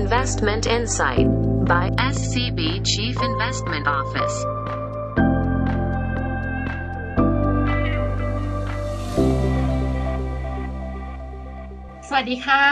[0.00, 1.28] Investment Insight
[1.68, 4.36] by SCB Chief Investment Office.
[12.08, 12.62] สวัสดีค่ะ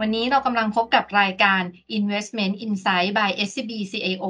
[0.00, 1.62] วันนี้เรากำลังพบกับรายการ
[1.98, 4.24] Investment Insight by SCB CAO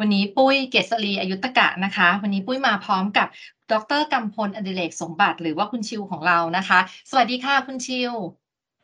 [0.00, 3.28] วันนี้ปุ้ยเกษรีอายุตกะนะคะ วันนี้ปุ้ยมาพร้อมกับ
[3.72, 6.78] ดรกำพลอดิเรกสมบัติ หรือว่าคุณชิวของเรานะคะ
[7.10, 8.12] สวัสดีค่ะคุณชิว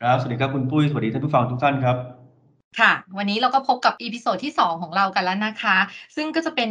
[0.02, 2.17] ครับ สวัสดีครับคุณปุ้ย สวัสดีท่านผู้ฟังทุกท่านครับ
[2.80, 5.76] ค่ะ วันนี้เราก็พบกับ episode ที่ 2 ของเรากันแล้วนะคะ
[6.16, 6.70] ซึ่งก็จะเป็น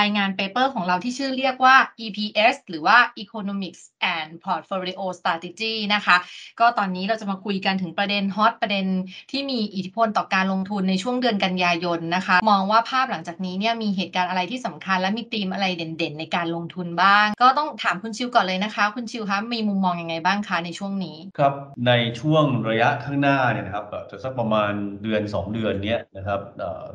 [0.00, 3.82] รายงาน paper ของเราที่ชื่อเรียกว่า EPS หรือว่า Economics
[4.14, 6.16] and Portfolio Strategy นะคะ
[6.60, 8.86] ก็ตอนนี้เราจะมาคุยกันถึงประเด็น hot ประเด็น
[9.30, 21.54] ที่มีอิทธิพลต่อการลงทุนในช่วงเดือนกันยายนนะคะ มองว่าภาพหลังจากนี้เนี่ยมีเหตุการณ์อะไรที่สำคัญ และมีธีมอะไรเด่นๆ ในการลงทุนบ้าง ก็ต้องถามคุณชิวก่อนเลยนะคะ คุณชิวคะมีมุมมองยังไงบ้างคะในช่วงนี้ครับ
[21.86, 26.40] ในช่วงระยะข้างหน้าเนี่ยนะครับจะสักประมาณเดือน2 เดือนเนี้ยนะครับ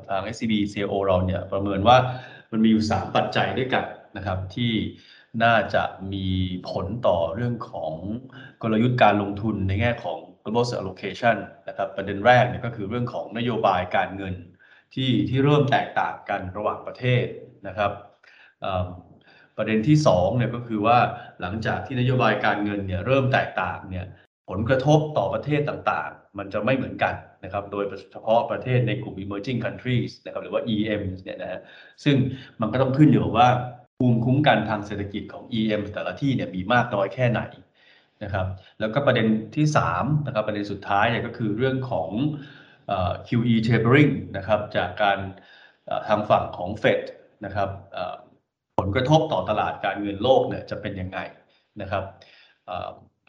[0.09, 1.97] ทาง SCB CO เราเนี่ยประเมินว่า
[2.51, 3.85] มันมีอยู่ 3 ปัจจัยด้วยกัน
[4.17, 4.73] นะครับที่
[5.43, 6.27] น่าจะมี
[6.69, 7.93] ผลต่อเรื่องของ
[8.61, 14.35] กลยุทธ์การลงทุนในแง่ของ global Allocation นะครับประเด็นแรกเนี่ยก็คือเรื่องของนโยบายการเงิน
[14.93, 17.25] ที่ที่เริ่มแตกต่างกันระหว่างประเทศ
[17.67, 17.91] นะครับ
[19.57, 20.97] ประเด็นที่2เนี่ยก็คือว่า
[21.41, 24.05] หลังจากที่นโยบายการเงินเนี่ยเริ่มแตกต่างเนี่ย
[24.49, 31.61] ผลกระทบต่อประเทศต่าง มันจะไม่เหมือนกันนะครับ โดยเฉพาะประเทศในกลุ่ม emerging countries นะครับหรือว่า EM เนี่ยนะฮะ
[32.03, 32.15] ซึ่ง
[32.61, 33.49] มันก็ต้องขึ้นอยู่กับว่า
[33.97, 37.41] ภูมิคุ้มกันทางเศรษฐกิจของ EM แต่ละที่เนี่ยมีมากน้อยแค่ไหน
[38.23, 38.47] นะครับ
[38.79, 42.09] แล้วก็ประเด็นที่3นะครับประเด็นสุดท้ายเนี่ยก็คือเรื่องของ
[43.27, 45.19] QE tapering นะครับจากการ
[46.07, 47.01] ทางฝั่งของ Fed
[47.45, 47.69] นะครับ
[48.79, 51.19] ผลกระทบต่อตลาดการเงินโลกเนี่ยจะเป็นยังไง
[51.81, 52.03] นะครับ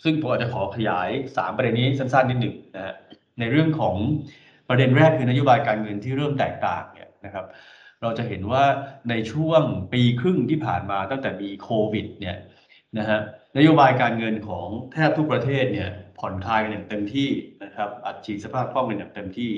[0.04, 2.94] ซึ่งผมอาจจะขอขยาย 3 ประเด็นนี้สั้นๆนิดหนึ่งนะฮะ
[3.40, 3.96] ในเรื่องของ
[4.68, 7.46] ประเด็นแรกคือนโยบายการเงินที่เริ่มแตกต่างเนี่ยนะครับ
[8.02, 8.64] เราจะเห็นว่า
[9.10, 12.36] ในช่วงปีครึ่งที่ผ่านมาตั้งแต่มีโควิดเนี่ย
[12.98, 13.20] นะฮะ
[13.56, 15.88] นโยบายการเงินของแทบทุกประเทศเนี่ย
[16.18, 17.30] ผ่อนคลายกันอย่างเต็มที่
[17.64, 19.52] นะครับอัดฉีดสภาพคล่องกันอย่างเต็มที่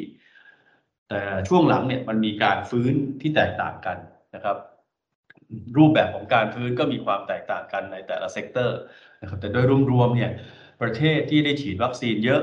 [1.08, 3.98] แต่ช่วงหลังเนี่ยมันมีการฟื้นที่แตกต่างกัน
[4.34, 4.56] นะครับ
[5.76, 8.78] รูปแบบของการฟื้นก็มีความแตกต่างกันในแต่ละ sector
[9.22, 10.30] นะครับแต่โดยรวมๆเนี่ย
[10.82, 12.42] ประเทศที่ได้ฉีดวัคซีนเยอะ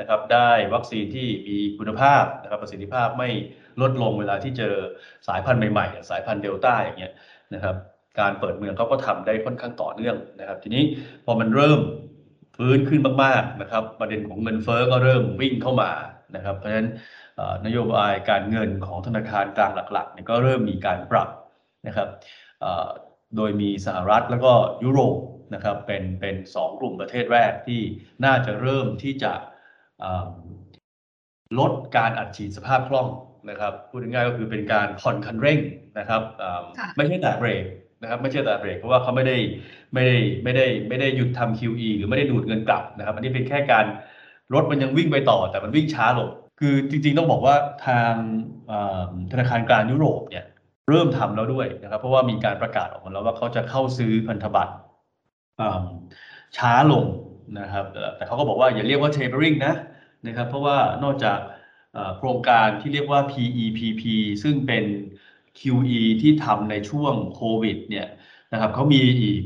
[0.00, 3.28] นะครับได้วัคซีนที่มีคุณภาพนะครับประสิทธิภาพไม่
[3.80, 4.74] ลดลงเวลาที่เจอ
[5.28, 7.12] สายพันธุ์ใหม่ๆ สายพันธุ์เดลต้าอย่างเงี้ย
[7.54, 7.76] นะครับ
[8.20, 10.82] การเปิดเมืองเขาก็ทำได้ค่อนข้างต่อเนื่องนะครับ ทีนี้
[11.24, 11.80] พอมันเริ่ม
[12.56, 15.90] ฟื้นขึ้นมากๆนะครับ ประเด็นของเงินเฟ้อก็เริ่มวิ่งเข้ามา
[16.36, 16.88] นะครับ เพราะฉะนั้น
[17.66, 21.28] นโยบายการเงินของธนาคารกลางหลักๆเนี่ยก็เริ่มมีการปรับ
[21.86, 22.08] นะครับ
[23.36, 24.52] โดยมีสหรัฐแล้วก็
[24.84, 25.16] ยุโรป
[25.54, 27.80] นะครับเป็นเป็นสองกลุ่มประเทศแรกที่
[28.24, 29.32] น่าจะเริ่มที่จะ
[30.00, 30.30] เอ่อ
[31.58, 33.08] ลดการอัดฉีดสภาพคล่อง
[33.50, 35.58] นะครับพูดง่ายๆก็คือเป็นการผ่อนคันเร่ง
[35.98, 37.64] นะครับเอ่อค่ะไม่ใช่แต่เบรก
[38.02, 39.36] นะครับไม่ใช่แต่เบรกเพราะว่าเขาไม่ได้
[39.94, 43.86] ไม่ได้ไม่ได้ไม่ได้หยุดทำ QE หรือไม่ได้ดูดเงินกลับนะครับ อันนี้เป็นแค่การ
[44.54, 46.30] รถมันยังวิ่งไปต่อแต่มันวิ่งช้าลง
[46.60, 48.12] คือจริงๆต้องบอกว่าทาง
[48.68, 50.44] เอ่อธนาคารกลางยุโรปเนี่ย
[50.88, 54.85] เริ่มทำแล้วด้วยนะครับ เพราะว่ามีการประกาศออกมาแล้วว่าเขาจะเข้าซื้อพันธบัตรอ่า
[56.56, 57.04] ช้าลง
[57.60, 57.84] นะครับ
[58.16, 59.74] แต่เขาก็บอกว่าอย่าเรียกว่า tapering นะ
[60.26, 61.38] นะครับ เพราะว่านอกจาก
[62.16, 64.02] โครงการที่เรียกว่า PEPP
[64.42, 64.84] ซึ่งเป็น
[65.58, 68.06] QE ที่ทำในช่วงโควิดเนี่ย
[68.52, 69.40] นะครับเขามีอีก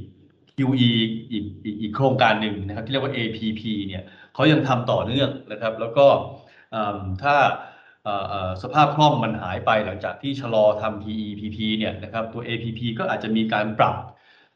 [0.57, 0.91] QE
[1.31, 4.03] อีกอีกอีกโครงการหนึ่งนะครับที่เรียกว่า APP เนี่ย
[4.35, 6.07] เขายังทำต่อเนื่องนะครับ แล้วก็
[7.23, 7.37] ถ้า
[8.63, 13.97] สภาพคล่องมันหายไปหลังจากที่ชะลอทำ PEPP เนี่ยนะครับตัว APP ก็อาจจะมีการปรับ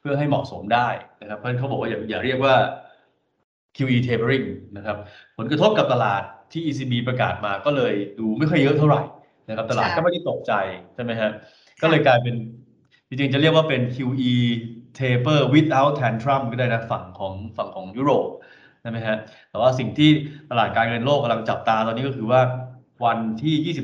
[0.07, 0.89] พื่อให้เหมาะสมได้
[1.21, 2.55] นะครับ เพราะฉะนั้นเขาบอกว่าอย่าอย่าเรียกว่า
[3.77, 4.97] QE tapering นะครับ
[5.39, 6.23] ผลกระทบกับตลาด
[6.53, 9.03] ที่ ECB ประกาศมาก็เลยดูไม่ค่อยเยอะเท่าไหร่
[9.49, 10.53] นะครับ ตลาดก็ไม่ได้ตกใจ
[10.95, 11.31] ใช่ไหมฮะ
[11.83, 12.35] ก็เลยกลายเป็น
[13.09, 14.35] จริงๆจะเรียกว่าเป็น QE
[14.99, 18.29] taper without tantrum ก็ได้นะฝั่งของฝั่งของยุโรป
[18.83, 19.17] ใช่ไหมฮะ
[19.51, 20.11] แต่ว่าสิ่งที่
[20.51, 22.41] ตลาดการเงินโลกกำลังจับตาตอนนี้ก็คือว่า
[23.05, 23.75] วันที่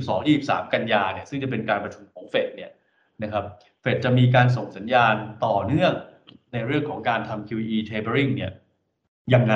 [0.43, 2.71] 22-23 กันยาเนี่ยซึ่งจะเป็นการประชุมของเฟดเนี่ย
[3.23, 3.45] นะครับ
[3.81, 5.15] เฟดจะมีการส่งสัญญาณ
[5.47, 5.93] ต่อเนื่อง
[6.53, 8.53] ในเรื่องของการทำ QE tapering เนี่ย
[9.35, 9.55] ยังไง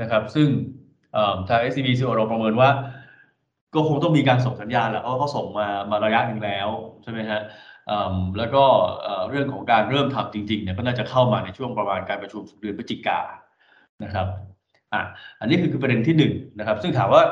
[0.00, 0.48] นะครับ ซึ่ง
[1.48, 2.70] ทาง SCB CO เราประเมินว่า
[3.74, 6.68] ก็คงต้องมีการส่งสัญญาณแหละเพราะเขาส่งมามาระยะหนึ่งแล้ว
[7.02, 7.40] ใช่ไหมฮะ
[8.12, 8.64] มแล้วก็
[9.28, 13.20] เรื่องของการเริ่มทำจริงๆเนี่ยก็น่าจะเข้ามาในช่วงประมาณการประชุมเดือนพฤศจิกา
[14.04, 14.26] นะครับ
[14.92, 15.02] อะ
[15.40, 17.22] อันนี้คือคือประเด็นที่หนึ่งนะครับ ซึ่งถามว่า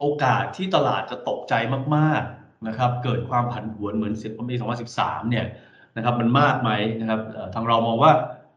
[0.00, 1.54] โอกาสที่ตลาดจะตกใจ
[1.96, 4.14] มาก ๆนะครับ เกิดความผันผวนเหมือน
[4.50, 4.54] ปี
[4.92, 5.46] 2013 เนี่ย
[5.96, 7.20] นะครับมันมากไหมนะครับ
[7.54, 8.12] ทางเรามองว่า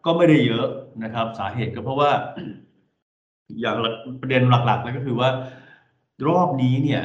[0.05, 0.67] ก็ไม่ได้เยอะ
[1.03, 2.11] นะครับ สาเหตุก็เพราะว่า
[3.61, 3.75] อย่าง
[4.21, 5.29] ประเด็นหลักๆเลยก็คือว่า
[6.27, 7.03] รอบนี้เนี่ย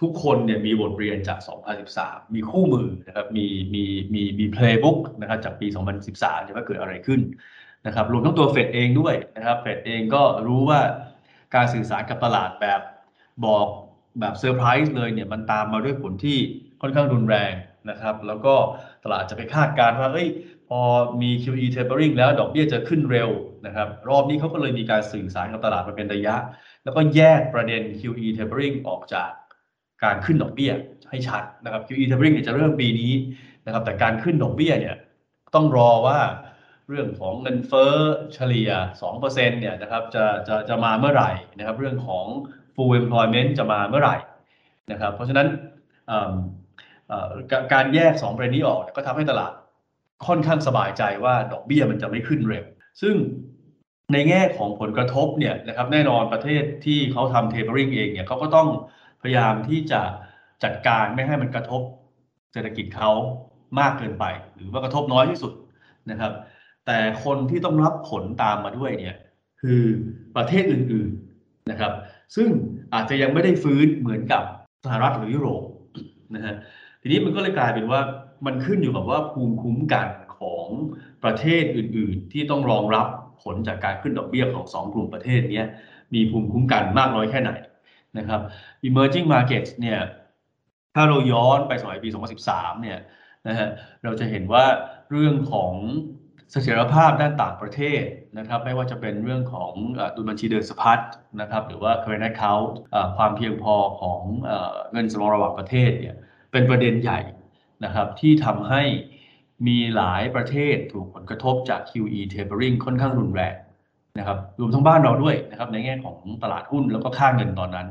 [0.00, 1.38] ทุกคนเนี่ยมีบทเรียนจาก
[1.86, 3.84] 2013 มีคู่มือนะครับมีมี
[4.14, 5.66] มีมี playbook นะครับจากปี
[6.08, 7.20] 2013จะว่าเกิดอะไรขึ้น
[7.86, 10.80] นะครับรวมทั้งตัวเฟดเองด้วยนะครับเฟดเองก็รู้ว่า
[11.54, 12.80] การสื่อสารกับตลาดแบบ
[13.46, 13.66] บอก
[14.20, 16.38] แบบเซอร์ไพรส์เลยเนี่ยมันตามมาด้วยผลที่
[16.80, 17.52] ค่อนข้างรุนแรง
[17.90, 18.54] นะครับ แล้วก็
[19.04, 20.28] ตลาดจะไปคาดการณ์ว่าเอ้ย
[20.68, 20.80] พอ
[21.22, 23.30] มี QE tapering แล้วดอกเบี้ยจะขึ้นเร็ว
[23.66, 26.36] นะครับ รอบนี้เขาก็เลยมีการสื่อสารกับตลาดมาเป็นระยะ
[26.84, 29.30] แล้วก็แยกประเด็น QE tapering ออกจาก
[30.04, 30.72] การขึ้นดอกเบี้ย
[31.10, 33.12] ให้ชัดนะครับ QE tapering เนี่ยจะเริ่มปีนี้
[33.66, 34.96] นะครับ แต่การขึ้นดอกเบี้ยเนี่ย
[35.54, 36.20] ต้องรอว่า
[36.88, 37.94] เรื่องของเงินเฟ้อ
[38.34, 38.70] เฉลี่ย
[39.10, 42.26] 2%เนี่ยนะครับจะจะจะมาเมื่อไหร่นะครับ เรื่องของ
[42.74, 44.16] full employment จะมาเมื่อไหร่
[44.90, 45.46] นะครับ เพราะฉะนั้น
[47.72, 49.52] การแยก 2 ประเด็นนี้ออกก็ทำให้ตลาด
[50.26, 52.64] ค่อนข้างสบายใจว่าดอกเบี้ยมันจะไม่ขึ้นเร็ว
[53.02, 53.14] ซึ่ง
[54.12, 58.68] ในแง่ของผลกระทบเนี่ยนะครับแน่นอนประเทศที่เขาทำเทปริงเองเนี่ยเขาก็ต้อง
[59.22, 60.00] พยายามที่จะ
[60.64, 61.82] จัดการไม่ให้มันกระทบ
[62.52, 63.10] เศรษฐกิจเขา
[63.80, 64.24] มากเกินไป
[64.54, 65.52] หรือว่ากระทบน้อยที่สุด
[66.10, 66.32] นะครับ
[66.86, 69.16] แต่คนที่ต้องรับผลตามมาด้วยเนี่ย
[69.62, 69.82] คือ
[70.36, 71.92] ประเทศอื่นๆนะครับ
[72.36, 72.48] ซึ่ง
[72.94, 74.42] อาจจะยังไม่ได้ฟื้นเหมือนกับ
[74.84, 75.62] สหรัฐหรือยุโรป
[76.34, 76.56] นะฮะ
[77.02, 78.00] ทีนี้มันก็เลยกลายเป็นว่า
[78.46, 80.08] มันขึ้นอยู่กับว่าภูมิคุ้มกัน
[80.38, 80.66] ของ
[81.24, 83.06] ประเทศอื่น ๆ ที่ต้องรองรับ
[83.42, 85.62] ผลจากการขึ้นดอกเบี้ยของสองกลุ่มประเทศนี้
[86.14, 87.52] มีภูมิคุ้มกันมากน้อยแค่ไหน
[88.18, 88.40] นะครับ
[88.88, 89.98] emerging markets เนี่ย
[90.94, 92.08] ถ้าเราย้อนไปสมัยปี
[92.46, 92.98] 2013 เนี่ย
[93.48, 93.68] นะฮะ
[94.04, 94.64] เราจะเห็นว่า
[95.10, 95.72] เรื่องของ
[96.50, 98.02] เสถียรภาพด้านต่างประเทศ
[98.38, 99.72] นะครับ ไม่ว่าจะเป็นเรื่องของ
[100.16, 101.00] ดุลบัญชีเดินสะพัด
[101.40, 102.70] นะครับ หรือว่า current account
[103.16, 104.20] ความเพียงพอของ
[104.92, 106.16] เงินสำรองระหว่างประเทศเนี่ย
[106.52, 107.20] เป็นประเด็นใหญ่
[107.84, 108.82] นะครับ ที่ทำให้
[109.66, 113.54] มีหลายประเทศถูกผลกระทบจาก QE tapering ค่อนข้างรุนแรง
[114.18, 117.88] นะครับรวมทั้งบ้านเราด้วยนะครับ ในแง่ของตลาดหุ้นแล้วก็ค่าเงินตอนนั้น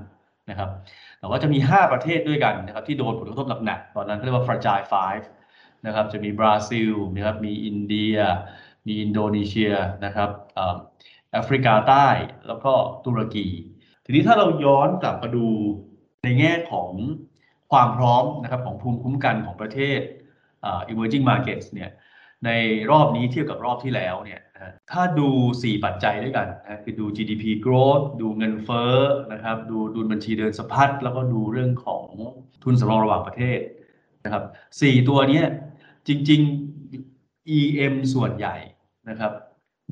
[0.50, 0.70] นะครับ
[1.20, 5.26] แต่ว่าจะมี 5 ประเทศด้วยกันนะครับ ที่โดนผลกระทบหนักๆตอนนั้นเรียกว่า fragile five
[5.86, 8.16] นะครับ จะมีบราซิลนะครับมีอินเดีย
[8.88, 9.74] มีอินโดนีเซีย
[10.06, 10.30] นะครับ
[11.32, 12.08] แอฟริกาใต้
[12.48, 12.74] แล้วก็
[13.06, 13.48] ตุรกี
[14.06, 15.48] ทีนี้ถ้าเราย้อนกลับมาดู
[16.24, 16.90] ในแง่ของ
[17.72, 20.00] ความพร้อมนะครับของภูมิคุ้มกันของประเทศ
[20.92, 21.92] emerging markets เนี่ย
[22.46, 22.52] ใน
[22.92, 24.42] รอบนี้เทียบกับรอบที่แล้วเนี่ย
[24.92, 25.30] ถ้าดู
[25.60, 28.96] 4 ปัจจัยด้วยกันนะคือดู GDP growth ดูเงินเฟ้อ
[29.34, 32.04] นะครับดูดุลบัญชีเดินสะพัดแล้วก็ดูเรื่องของ
[32.64, 33.60] ทุนสำรองระหว่างประเทศ
[34.24, 34.44] นะครับ
[34.78, 35.42] 4ตัวนี้
[36.08, 36.42] จริง
[36.98, 38.56] ๆ EM ส่วนใหญ่
[39.10, 39.32] นะครับ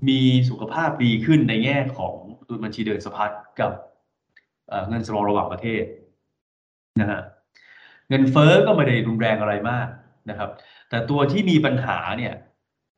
[0.08, 2.16] มีสุขภาพดีขึ้นในแง่ของ
[2.48, 3.72] ดุลบัญชีเดินสะพัดกับ
[4.90, 5.84] เงินสำรองระหว่างประเทศ
[7.02, 7.22] นะฮะ
[8.10, 9.88] เงินเฟ้อก็ไม่ได้รุนแรงอะไรมาก
[10.30, 10.50] นะครับ
[10.90, 12.34] แต่ตัวที่มีปัญหาเนี่ย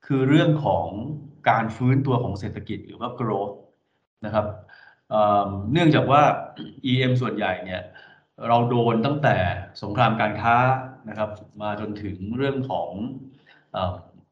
[0.06, 0.88] คือเรื่องของ
[1.50, 3.56] การฟื้นตัวของเศรษฐกิจหรือว่า growth
[4.26, 4.46] นะครับ
[5.72, 6.22] เนื่องจากว่า
[6.92, 7.82] EM ส่วนใหญ่เนี่ย
[8.48, 9.38] เราโดนตั้งแต่
[9.82, 10.58] สงครามการค้า
[11.10, 11.30] นะครับ
[11.62, 12.90] มาจนถึงเรื่องของ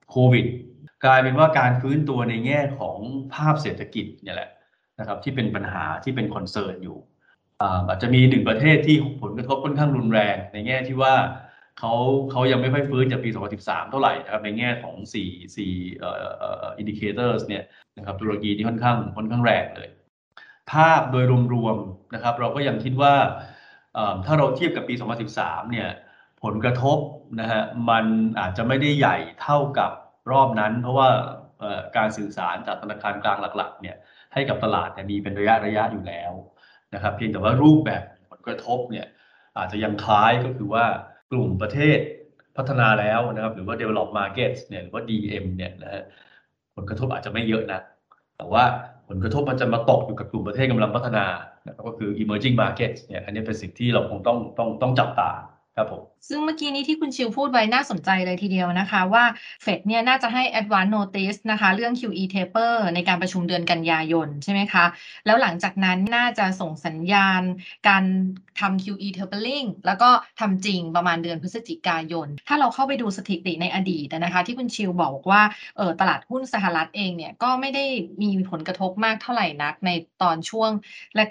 [0.09, 0.45] โควิด
[1.05, 2.97] กลายเป็นว่าการฟื้นตัวในแง่ของ
[3.33, 4.49] ภาพเศรษฐกิจเนี่ยแหละ
[4.99, 6.97] นะครับ ที่เป็นปัญหาที่เป็น concern อยู่
[7.87, 11.15] อาจจะมีหนึ่งประเทศที่ผลกระทบค่อนข้างรุนแรง ในแง่ที่ว่า
[11.79, 11.93] เขา
[12.31, 13.29] เขายังไม่ค่อยฟื้นจากปี
[13.59, 17.63] 2013 เท่าไหร่นะครับในแง่ของ4 4เอ่อเอ่อ indicator เนี่ย
[17.97, 19.89] นะครับตุรกีนี่ค่อนข้างค่อนข้างแรงเลย
[20.71, 23.13] ภาพโดยรวมๆนะครับ เราก็ยังคิดว่า
[24.25, 24.93] ถ้าเราเทียบกับปี
[25.33, 25.89] 2013 เนี่ย
[26.43, 26.97] ผลกระทบ
[27.39, 28.05] นะฮะมัน
[28.39, 29.91] อาจจะไม่ได้ใหญ่เท่ากับ
[30.31, 31.09] รอบนั้น เพราะว่า
[31.97, 33.97] การสื่อสารจากธนาคารกลางหลักๆเนี่ย
[34.33, 36.31] ให้กับตลาดมีเป็นระยะระยะอยู่แล้ว
[36.93, 39.05] นะครับ เพียงแต่ว่ารูปแบบผลกระทบเนี่ย
[39.57, 40.85] อาจจะยังคล้ายก็คือว่า
[41.31, 41.99] กลุ่มประเทศ
[42.57, 46.03] พัฒนาแล้วนะครับ หรือว่า develop markets เนี่ยหรือว่า DM เนี่ยนะฮะ
[46.75, 47.81] ผลกระทบอาจจะไม่เยอะนะ
[48.37, 48.63] แต่ว่า
[49.07, 51.25] ผลกระทบมันจะมาตกอยู่กับกลุ่มประเทศกำลังพัฒนา
[51.65, 55.31] นะก็คือ emerging markets เนี่ยอันนี้เป็นสิ่งที่เราคงต้องต้องต้องจับตา
[55.79, 59.23] ครับผมซึ่งเมื่อกี้นี้ที่คุณชิวพูดไว้น่าสนใจเลยทีเดียวนะคะว่า
[59.61, 64.85] เฟดเนี่ยน่าจะให้ advance notice นะคะเรื่อง QE taper ในการประชุมเดือนกันยายนใช่ไหมคะ
[65.25, 67.41] แล้วหลังจากนั้นน่าจะส่งสัญญาณ
[67.87, 68.03] การ
[68.59, 75.41] ทำ QE tapering แล้วก็ทำจริงประมาณเดือนพฤศจิกายน ถ้าเราเข้าไปดูสถิติในอดีตนะคะที่คุณชิวบอกว่า
[75.77, 77.85] เออตลาดหุ้นสหรัฐเองเนี่ยก็ไม่ได้
[78.21, 79.89] มีผลกระทบมากเท่าไหร่นักใน
[80.21, 80.71] ตอนช่วง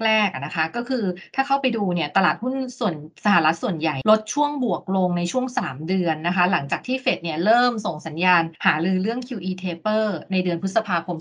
[0.05, 1.05] แรกๆนะคะก็คือ
[1.35, 2.95] ถ้าเข้าไปดูเนี่ยตลาดหุ้นส่วน
[3.25, 11.17] สหรัฐส่วนใหญ่ ลดช่วงบวกลงในช่วง 3 เดือนนะคะหลังจากที่เฟดเนี่ยเริ่มส่งสัญญาณหาลือเรื่อง QE taper ในเดือนพฤษภาคม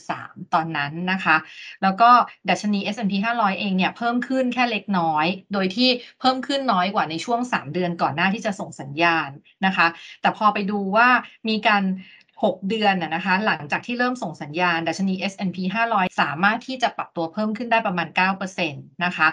[0.00, 1.36] 2013 ตอนนั้นนะคะ
[1.82, 2.10] แล้วก็
[2.50, 5.88] ดัชนี S&P 500 เองเนี่ยเพิ่มขึ้นแค่เล็กน้อยโดยที่
[6.20, 9.30] เพิ่มขึ้นน้อยกว่าในช่วง 3 เดือนก่อนหน้าที่จะส่งสัญญาณ
[9.66, 9.86] นะคะ
[10.20, 11.08] แต่พอไปดูว่า
[11.48, 11.82] มีการ
[12.42, 18.08] 6 เดือนนะคะหลังจากที่เริ่มส่งสัญญาณ ดัชนี S&P 500 สามารถที่จะปรับตัวเพิ่มขึ้นได้ประมาณ
[18.56, 18.72] 9%
[19.04, 19.28] นะคะ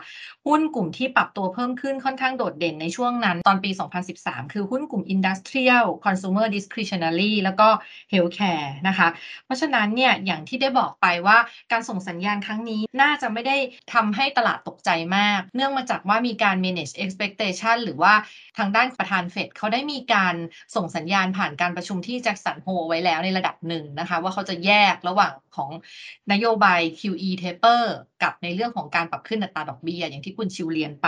[0.47, 3.71] หุ้นกลุ่มที่ปรับตัวเพิ่มขึ้นค่อนข้างโดดเด่นในช่วงนั้น ตอนปี
[4.11, 7.67] 2013 คือหุ้นกลุ่ม Industrial Consumer Discretionary แล้วก็
[8.11, 9.07] Healthcare นะคะ
[9.45, 11.37] เพราะฉะนั้นเนี่ยอย่างที่ได้บอกไปว่า
[11.71, 13.57] การส่งสัญญาณครั้งนี้น่าจะไม่ได้
[13.93, 18.13] ทำให้ตลาดตกใจมาก เนื่องมาจากว่ามีการ manage expectation หรือว่า
[18.57, 20.35] ทางด้านประธานเฟดเขาได้มีการ
[20.75, 25.69] ส่งสัญญาณผ่านการประชุมที่แจ็คสันโฮไไว้แล้วในระดับหนึ่งนะคะ ว่าเขาจะแยกระหว่างของ
[26.31, 27.81] นโยบาย QE taper
[28.23, 31.07] กับในเรื่องของการปรับขึ้นอัตราดอกเบี้ยอย่างที่คุณชิวเรียนไป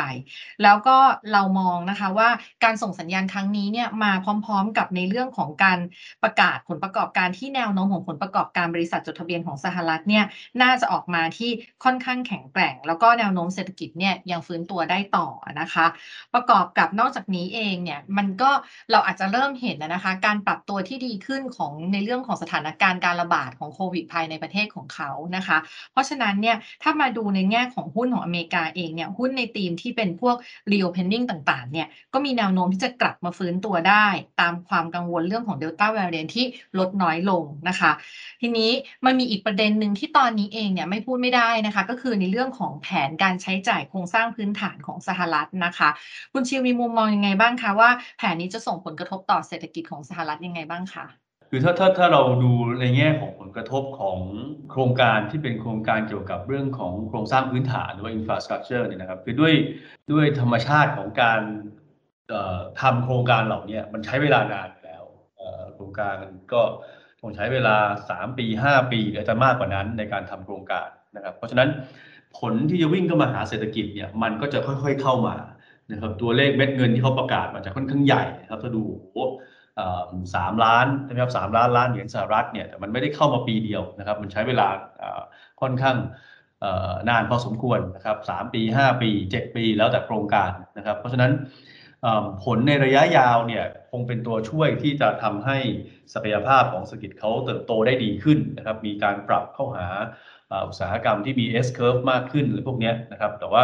[0.63, 0.97] แล้วก็
[1.33, 2.29] เรามองนะคะว่า
[2.63, 4.11] การส่งสัญญาณครั้งนี้เนี่ยมา
[4.45, 5.79] พร้อมๆกับในเรื่องของการ
[6.23, 10.25] ประกาศผลประกอบการที่แนวโน้มของผลประกอบการบริษัทจดทะเบียนของสหรัฐเนี่ย
[10.61, 11.51] น่าจะออกมาที่
[11.83, 15.27] ค่อนข้างแข็งแกร่ง แล้วก็แนวโน้มเศรษฐกิจเนี่ยยังฟื้นตัวได้ต่อ
[15.61, 15.85] นะคะ
[16.33, 18.51] ประกอบกับนอกจากนี้เองเนี่ยมันก็
[18.91, 25.57] เราอาจจะเริ่มเห็นนะคะ การปรับตัวที่ดีขึ้นของในเรื่องของสถานการณ์การระบาดของโควิดภายในประเทศของเขานะคะ
[25.91, 30.35] เพราะฉะนั้นเนี่ยถ้ามาดูในแง่ของหุ้นของอเมริกาเองเนี่ยหุ้นในธีมที่เป็นพวก
[30.71, 34.07] reopening ต่างๆเนี่ยก็มีแนวโน้มที่จะกลับมาฟื้นตัวได้
[34.41, 36.45] ตามความกังวลเรื่องของ Delta variant ที่
[36.79, 37.91] ลดน้อยลงนะคะ
[38.41, 38.71] ทีนี้
[39.05, 45.89] มันมีอีกประเด็นหนึ่งที่ตอนนี้เองเนี่ยไม่พูดไม่ได้นะคะ ก็คือในเรื่องของแผนการใช้จ่ายโครงสร้างพื้นฐานของสหรัฐนะคะ
[46.33, 52.51] คุณชิวมีมุมมองยังไงบ้างคะว่าแผนนี้จะส่งผลกระทบต่อเศรษฐกิจของสหรัฐยังไงบ้างคะ คือถ้าถ้าถ้าเราดู
[52.81, 54.17] ในแง่ของผลกระทบของ
[54.71, 59.53] โครงการที่เป็นโครงการเกี่ยวกับเรื่องของโครงสร้างพื้นฐานหรือว่า infrastructure เนี่ยนะครับคือด้วย
[60.11, 61.41] ด้วยธรรมชาติของการ
[62.81, 65.03] ทำโครงการเหล่านี้มันใช้เวลานานแล้ว
[65.75, 66.15] โครงการ
[66.53, 66.61] ก็
[67.21, 67.75] ต้องใช้เวลา
[68.09, 71.69] 3 ปี 5 ปีหรือจะมากกว่านั้นในการทำโครงการนะครับ เพราะฉะนั้น
[72.37, 75.35] ผลที่จะวิ่งเข้ามาหาเศรษฐกิจเนี่ยมันก็จะค่อยๆเข้ามา
[75.91, 79.25] นะครับตัวเลขเม็ดเงินที่เขาประกาศมันจะค่อนข้างใหญ่นะครับถ้าดูโอ้
[80.35, 84.67] สามล้านนะครับสามล้านล้านเหรียญสหรัฐเนี่ยแต่มันไม่ได้เข้ามาปีเดียวนะครับ มันใช้เวลา
[85.61, 85.97] ค่อนข้าง
[87.09, 91.31] นานพอสมควรนะครับสามปีห้าปีเจ็ดปีแล้วแต่โครงการนะครับ เพราะฉะนั้น
[92.43, 95.57] ผลในระยะยาวเนี่ยคงเป็นตัวช่วยที่จะทำให้
[96.13, 99.87] ศักยภาพของเศรษฐกิจเขาเติบโตได้ดีขึ้นนะครับ มีการปรับเข้าหา
[100.67, 103.63] อุตสาหกรรมที่มี S curve มากขึ้นหรือพวกนี้นะครับ แต่ว่า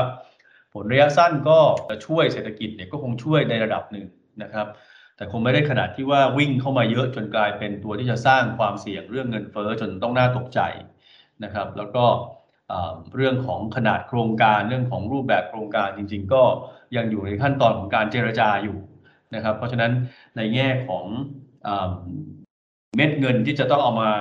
[0.74, 4.06] ผลระยะสั้นก็จะช่วยเศรษฐกิจเนี่ยก็คงช่วยในระดับหนึ่ง
[4.44, 4.68] นะครับ
[5.16, 10.60] แต่คงไม่ได้ขนาดที่ว่าวิ่งเข้ามาเยอะจนกลายเป็นตัวที่จะสร้างความเสี่ยงเรื่องเงินเฟ้อจนต้องน่าตกใจ
[11.44, 12.06] นะครับ แล้วก็
[13.16, 16.44] เรื่องของขนาดโครงการเรื่องของรูปแบบโครงการจริง ๆ ก็
[16.96, 18.78] ยังอยู่ในขั้นตอนของการเจรจาอยู่
[19.36, 19.92] นะครับ เพราะฉะนั้น
[20.38, 21.06] ในแง่ของ
[22.96, 24.12] เม็ดเงินที่จะต้องเอามา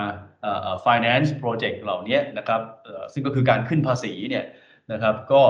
[0.85, 2.61] finance project เหล่านี้นะครับ
[3.13, 4.45] ซึ่งก็คือการขึ้นภาษีเนี่ย
[4.93, 5.43] นะครับ ก็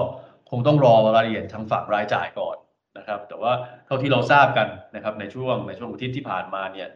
[0.51, 2.57] คงต้องรอรายละเอียดทางฝั่งรายจ่ายก่อน
[2.99, 3.53] นะครับ แต่ว่า
[3.87, 6.89] เท่าที่เราทราบกันนะครับในช่วงในช่วงอาทิตย์ที่ผ่านมาเนี่ย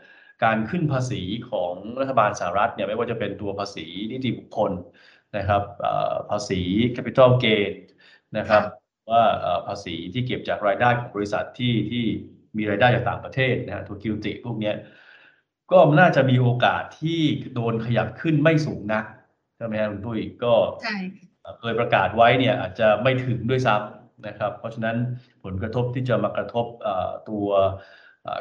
[0.45, 4.73] การขึ้นภาษีของรัฐบาลสหรัฐเนี่ยไม่ว่าจะเป็นตัวภาษีนิติบุคคล
[5.37, 5.62] นะครับ
[6.31, 6.61] ภาษี
[6.97, 7.73] capital gain
[8.38, 8.62] นะครับ
[9.11, 9.25] ว่า
[9.67, 12.05] ภาษีที่เก็บจากรายได้ของบริษัทที่ที่
[12.57, 14.73] มีรายได้จากต่างประเทศนะฮะตัวคิวติพวกนี้
[15.73, 17.21] ก็น่าจะมีโอกาสที่
[17.55, 19.05] โดนขยับขึ้นไม่สูงนัก
[19.57, 20.55] ใช่ไหมครับคุณตุ้ยก็
[21.61, 24.97] เคยประกาศไว้เนี่ยอาจจะไม่ถึงด้วยซ้ำนะครับ เพราะฉะนั้น
[25.47, 26.67] ผลกระทบที่จะมากระทบ
[27.29, 27.47] ตัว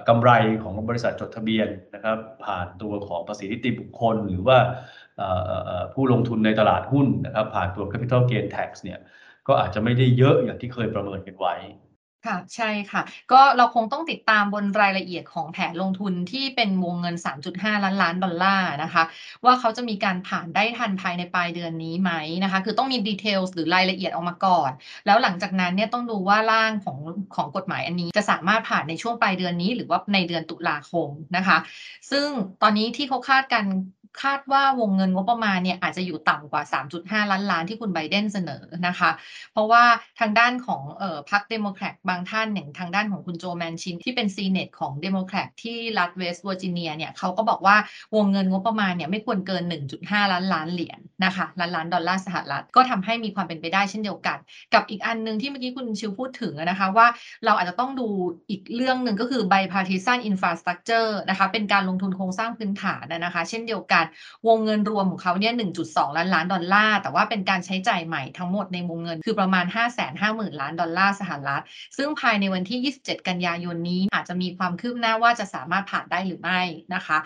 [0.07, 0.31] กำไร
[0.63, 4.57] ของบริษัทจดทะเบียนนะครับ ผ่านตัวของภาษีนิติบุคคล หรือว่า
[5.93, 8.99] ผู้ลงทุนในตลาดหุ้นนะครับ ผ่านตัว capital gain tax เนี่ย
[9.47, 11.55] ก็อาจจะไม่ได้เยอะอย่างที่เคยประเมินกันไว้
[12.25, 13.01] ค่ะ ใช่ค่ะ
[13.31, 19.03] ก็เราคงต้องติดตามบนรายละเอียดของแผนลงทุนที่เป็นวงเงิน 3.5 ล้านล้านดอลลาร์นะคะ
[19.45, 22.11] ว่าเขาจะมีการผ่านได้ทันภายในปลายเดือนนี้ไหม
[22.43, 24.71] นะคะ คือต้องมีดีเทลหรือรายละเอียดออกมาก่อน
[25.05, 26.97] แล้วหลังจากนั้นเนี่ยต้องดูว่าร่างของ
[27.35, 31.57] ของกฎหมายอันนี้จะสามารถผ่านในช่วงปลายเดือนนี้ หรือว่าในเดือนตุลาคมนะคะ
[32.11, 32.27] ซึ่ง
[32.61, 33.65] ตอนนี้ที่เขาคาดกัน
[34.23, 36.63] คาดว่าวงเงินงบประมาณเนี่ยอาจจะอยู่ต่ำกว่า
[36.95, 39.11] 3.5 ล้านล้านที่คุณไบเดนเสนอนะคะ
[39.51, 39.83] เพราะว่า
[40.19, 47.75] ทางด้านของออพรรคเดโมแครตบางท่านอย่างทางด้านของคุณโจแมนชินที่เป็น senate ของเดโมแครตที่รัฐเวสต์เวอร์จิเนียเนี่ยเขาก็บอกว่า
[48.15, 49.63] วงเงินงบประมาณเนี่ยไม่ควรเกิน
[49.99, 54.37] 1.5 ล้านล้านเหรียญนะคะล้านล้านดอลลาร์สหรัฐก็ทำให้มีความเป็นไปได้เช่นเดียวกัน
[54.73, 57.07] กับอีกอันนึงที่เมื่อกี้คุณชิวพูดถึงนะคะว่า
[57.45, 58.07] เราอาจจะต้องดู
[58.49, 64.04] อีกเรื่องหนึ่งก็คือ bipartisan infrastructure นะคะเป็นการลงทุนโครงสร้างพื้นฐานนะคะ เช่นเดียวกัน
[64.47, 65.53] วงเงินรวมของเขาเนี่ย
[65.85, 69.65] 1.2 ล้านล้านดอลลาร์ แต่ว่าเป็นการใช้จ่ายใหม่ทั้งหมดในวงเงินคือประมาณ
[70.13, 71.63] 550,000 ล้านดอลลาร์สหรัฐ
[71.97, 76.61] ซึ่งภายในวันที่ 27 กันยายนนี้อาจจะมีความคืบหน้าว่าจะสามารถผ่านได้หรือไม่
[76.93, 77.17] นะคะ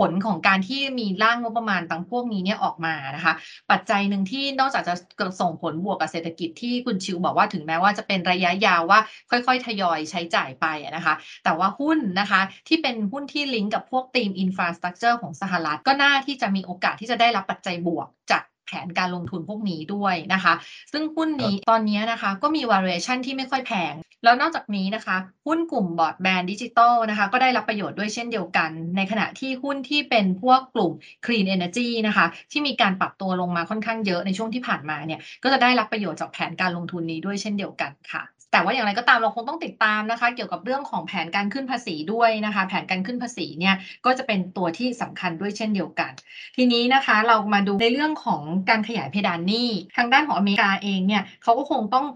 [0.00, 3.34] ผลของการที่มีร่างงบประมาณตั้งพวกนี้เนี่ยออกมานะคะ
[3.70, 4.94] ปัจจัยหนึ่งที่นอกจากจะ
[5.40, 9.00] ส่งผลบวกกับเศรษฐกิจที่คุณชิวบอกว่าถึงแม้ว่าจะเป็นระยะยาวว่า
[9.30, 11.14] ค่อยๆ ทยอยใช้จ่ายไปนะคะ
[11.44, 20.54] แต่ว่าหุ้นนะคะที่เป็นหุ้นที่ลิงก์กับพวก theme infrastructure ของสหรัฐก็น่าที่จะมีโอกาสที่จะได้รับปัจจัยบวกจากแผนการลงทุนพวกนี้ด้วยนะคะ
[20.92, 25.16] ซึ่งหุ้นนี้ตอนนี้นะคะก็มี valuation ที่ไม่ค่อยแพง แล้วนอกจากนี้นะคะ
[25.46, 30.92] หุ้นกลุ่มบอร์ดแบนดิจิตอลนะคะ ก็ได้รับประโยชน์ด้วยเช่นเดียวกัน ในขณะที่หุ้นที่เป็นพวกกลุ่ม
[31.24, 46.12] Clean Energy นะคะ ที่มีการปรับตัวลงมาค่อนข้างเยอะในช่วงที่ผ่านมาเนี่ย ก็จะได้รับประโยชน์จากแผนการลงทุนนี้ด้วยเช่นเดียวกันค่ะ แต่ว่าอย่างไรก็ตามเราคงต้องติดตามนะคะ เกี่ยวกับเรื่องของแผนการขึ้นภาษีด้วยนะคะ แผนการขึ้นภาษีเนี่ยก็จะเป็นตัวที่สำคัญด้วยเช่นเดียวกัน
[46.56, 52.06] ทีนี้นะคะเรามาดูในเรื่องของการขยายเพดานหนี้ ทางด้านของอเมริกาเองเนี่ยเขาก็คงต้อง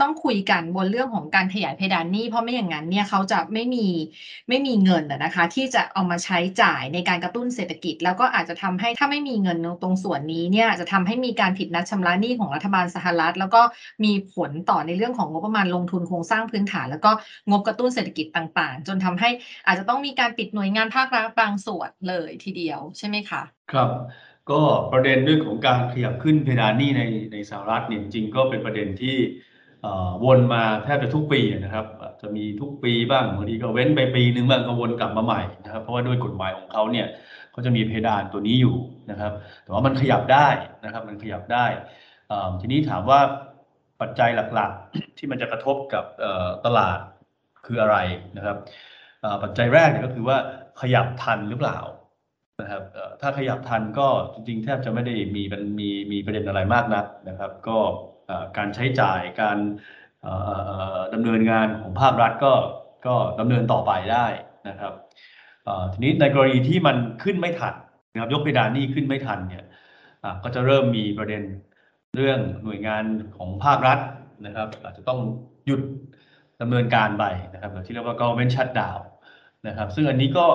[0.00, 3.86] ต้องคุยกันบนเรื่องของการขยายเพดานหนี้ เพราะไม่อย่างนั้นเนี่ยเขาจะไม่มี
[4.48, 13.62] ไม่มีเงินนะคะ ที่จะเอามาใช้จ่ายในการกระตุ้นเศรษฐกิจ แล้วก็อาจจะทำให้ถ้าไม่มีเงินตรงส่วนนี้เนี่ยจะทำให้มีการผิดนัดชำระหนี้ของรัฐบาลสหรัฐ แล้วก็
[14.04, 17.10] มีผลต่อในเรื่องของงบประมาณลงทุนโครงสร้างพื้นฐาน แล้วก็
[17.50, 19.30] งบกระตุ้นเศรษฐกิจต่างๆ จนทำให้
[19.66, 23.90] อาจจะต้องมีการปิดหน่วยงานภาครัฐบางส่วนเลยทีเดียวใช่ไหมคะครับ
[24.50, 24.60] ก็
[24.92, 29.16] ประเด็นเรื่องของการขยับขึ้นเพดานหนี้ในในสหรัฐเนี่ยจริงก็เป็นประเด็นที่
[30.24, 31.86] วนมาแทบจะทุกปีนะครับ
[32.22, 37.06] จะมีทุกปีบ้างบางทีก็เว้นไปปีนึงบ้างก็วนกลับมาใหม่นะครับ เพราะว่าด้วยกฎหมายของเขาเนี่ย
[37.52, 38.76] เขาจะมีเพดานตัวนี้อยู่
[39.10, 40.48] นะครับ แต่ว่ามันขยับได้
[40.84, 41.66] นะครับ มันขยับได้
[42.60, 43.20] ทีนี้ถามว่า
[44.00, 46.04] ปัจจัยหลักๆ ที่มันจะกระทบกับ
[46.66, 46.98] ตลาด
[47.66, 47.96] คืออะไร
[48.36, 48.56] นะครับ
[49.42, 50.36] ปัจจัยแรกเนี่ยก็คือว่า
[50.80, 51.78] ขยับทันหรือเปล่า
[52.60, 52.82] นะครับ
[53.20, 55.42] ถ้าขยับทันก็จริงๆแทบจะไม่ได้มี
[55.78, 57.78] มีมีประเด็นอะไรมากนักนะครับ ก็
[58.56, 59.58] การใช้จ่ายการ
[61.14, 62.52] ดำเนินงานของภาครัฐก็
[63.06, 64.26] ก็ดำเนินต่อไปได้
[64.68, 64.92] นะครับ
[65.92, 67.74] ทีนี้ในกรณีที่มันขึ้นไม่ทัน
[68.12, 69.64] นะครับยกเพดานนี้ขึ้นไม่ทันเนี่ย
[70.42, 71.42] ก็จะเริ่มมีประเด็น
[72.16, 73.04] เรื่องหน่วยงาน
[73.36, 73.98] ของภาครัฐ
[74.46, 75.20] นะครับ อาจจะต้อง
[75.66, 75.80] หยุด
[76.60, 79.00] ดำเนินการไปนะครับที่เรียกว่า government shutdown
[79.68, 80.46] นะครับ ซึ่งอันนี้ก็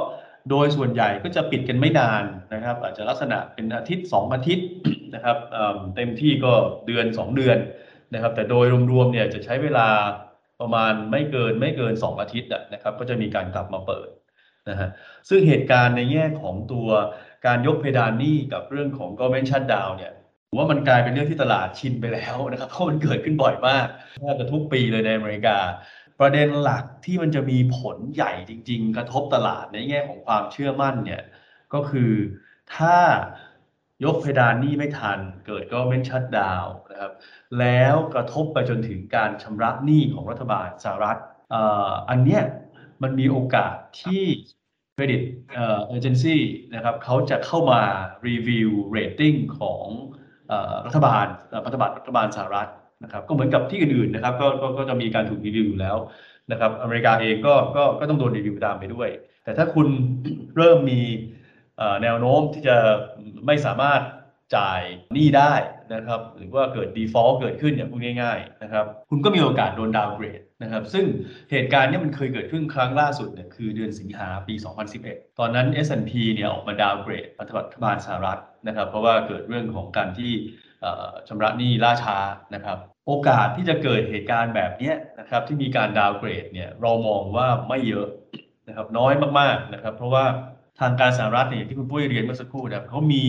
[0.49, 4.67] โดยส่วนใหญ่ก็จะปิดกันไม่นานนะครับ อาจจะลักษณะเป็นอาทิตย์ 2 อาทิตย์
[5.15, 5.37] นะครับ
[5.95, 6.53] เต็มที่ก็
[6.87, 7.57] เดือน 2 เดือน
[8.13, 9.87] นะครับ แต่โดยรวมๆเนี่ยจะใช้เวลา
[10.61, 14.09] ประมาณไม่เกินไม่เกิน 2 อาทิตย์นะครับ ก็จะมีการกลับมาเปิด
[14.69, 14.89] นะฮะ
[15.29, 16.87] ซึ่งเหตุการณ์ในแง่ของตัว
[17.45, 20.13] การยกเพดานหนี้กับเรื่องของ government shutdown เนี่ย
[20.49, 23.87] ผมว่ามันกลายเป็นเรื่องที่ตลาดชินไปแล้วนะครับเพราะมันเกิดขึ้นบ่อยมาก
[24.21, 25.57] แทบจะทุกปีเลยในอเมริกา
[26.19, 31.21] ประเด็นหลักที่มันจะมีผลใหญ่จริง ๆ กระทบตลาดในแง่ของความเชื่อมั่นเนี่ย
[31.73, 32.11] ก็คือ
[32.75, 32.97] ถ้า
[34.03, 37.11] ยกเพดานหนี้ไม่ทัน เกิดก็เป็นชัดดาวนะครับ
[37.59, 41.19] แล้วกระทบไปจนถึงการชำระหนี้ของรัฐบาลสหรัฐ
[42.09, 42.43] อันเนี้ย
[43.03, 44.23] มันมีโอกาสที่
[44.93, 45.21] credit
[45.87, 46.41] agency
[46.73, 47.81] นะครับเขาจะเข้ามา
[48.27, 49.85] review rating ของ
[50.85, 51.25] รัฐบาล
[51.65, 52.69] รัฐบาลรัฐบาลสหรัฐ
[53.03, 55.97] นะครับก็เหมือนกับที่อื่นๆนะครับก็ก็ก็จะมีการถูกรีวิวอยู่แล้ว
[56.51, 59.09] นะครับอเมริกาเองก็ก็ก็ต้องโดนรีวิวตามไปด้วย
[59.43, 59.87] แต่ถ้าคุณ
[60.55, 61.01] เริ่มมี
[62.03, 62.77] แนวโน้มที่จะ
[63.45, 64.01] ไม่สามารถ
[64.55, 64.81] จ่าย
[65.13, 65.53] หนี้ได้
[65.93, 71.05] นะครับหรือว่าเกิด default เกิดขึ้นอย่างพูดง่ายๆนะครับคุณก็มีโอกาสโดน downgrade นะครับซึ่ง
[71.51, 74.55] เหตุการณ์นี้มันเคยเกิดขึ้นครั้งล่าสุดเนี่ยคือเดือนสิงหาปี
[74.97, 80.31] 2011 ตอนนั้น S&P เนี่ยออกมาดาวเกรดรัฐบาลสหรัฐนะครับเพราะว่าเกิดเรื่องของการที่
[81.27, 82.17] ชำระหนี้ล่าช้า
[82.55, 88.07] นะครับโอกาสที่จะเกิดเหตุการณ์แบบนี้นะครับที่มีการดาวเกรดเนี่ยเรามองว่าไม่เยอะ
[88.67, 90.25] นะครับน้อยมากๆนะครับเพราะว่า
[90.79, 93.25] ทางการสหรัฐเนี่ยที่คุณปุ้ยเรียนเมื่อสักครู่นะเขามี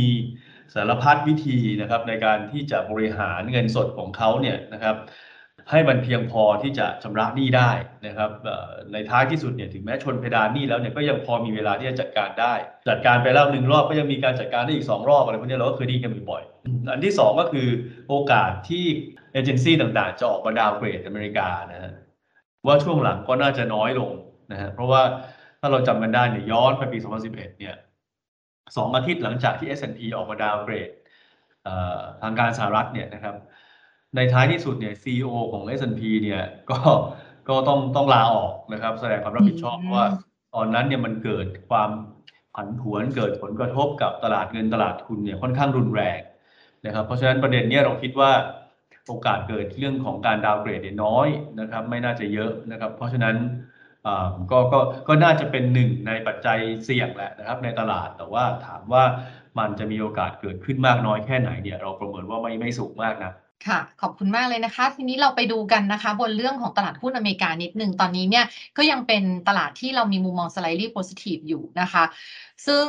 [0.75, 4.97] สารพัดวิธีนะครับในการที่จะบริหารเงินสดของเขาเนี่ยนะครับ
[5.71, 7.71] ให้มันเพียงพอที่จะชำระหนี้ได้
[8.07, 8.31] นะครับ
[8.93, 12.55] ในท้ายที่สุดเนี่ยถึงแม้ชนเพดานหนี้แล้วเนี่ยก็ยังพอมีเวลาที่จะจัดการได้
[12.89, 17.69] จัดการไปแล้วหนึ่งรอบก็ยังมีการจัดการได้อีก 2 รอบอะไรพวกนี้เราก็เคยได้ยินกันบ่อยๆอันที่ 2 ก็คือ
[18.09, 18.85] โอกาสที่
[19.33, 21.93] เอเจนซี่ต่างๆ จะออกมา downgrade อเมริกานะฮะ
[22.67, 24.13] ว่าช่วงหลังก็น่าจะน้อยลง
[24.53, 25.03] นะฮะเพราะว่า
[25.61, 27.75] ถ้าเราจำกันได้เนี่ยย้อนไปปี 2011 เนี่ย
[28.77, 30.91] สองอาทิตย์หลังจากที่ S&P ออกมา downgrade
[32.23, 33.35] ทางการสหรัฐเนี่ยนะครับ
[34.17, 36.79] ในท้ายที่สุดเนี่ยซีอของ S&P เนี่ยก็
[37.49, 40.07] ก็ต้องต้องลาออกนะครับ แสดงความรับผิดชอบเพราะว่า
[40.55, 41.91] ตอนนั้นเนี่ยมันเกิดความ
[42.55, 46.21] ผันผวนเกิดผลกระทบกับตลาดเงินตลาดทุนเนี่ยค่อนข้างรุนแรง
[46.87, 48.31] นะครับ เพราะฉะนั้นประเด็นนี้เราคิดว่า
[49.07, 51.29] โอกาสเกิดเรื่องของการดาวเกรดเนี่ยน้อย
[51.61, 53.37] นะครับ ไม่น่าจะเยอะนะครับ เพราะฉะนั้น
[54.51, 59.05] ก็ก็ก็น่าจะเป็นหนึ่งในปัจจัยเสี่ยงแหละนะครับในตลาดแต่ว่าถามว่า
[59.59, 63.33] มันจะมีโอกาสเกิดขึ้นมากน้อยแค่ไหนเนี่ยเราประเมินว่าไม่ไม่สูงมากนะ
[63.67, 68.45] ค่ะขอบคุณมากเลยนะคะ ทีนี้เราไปดูกันนะคะ บนเรื่องของตลาดหุ้นอเมริกานิดนึงตอนนี้เนี่ย
[68.77, 72.05] ก็ยังเป็นตลาดที่เรามีมุมมอง slightly positive อยู่นะคะ
[72.67, 72.87] ซึ่ง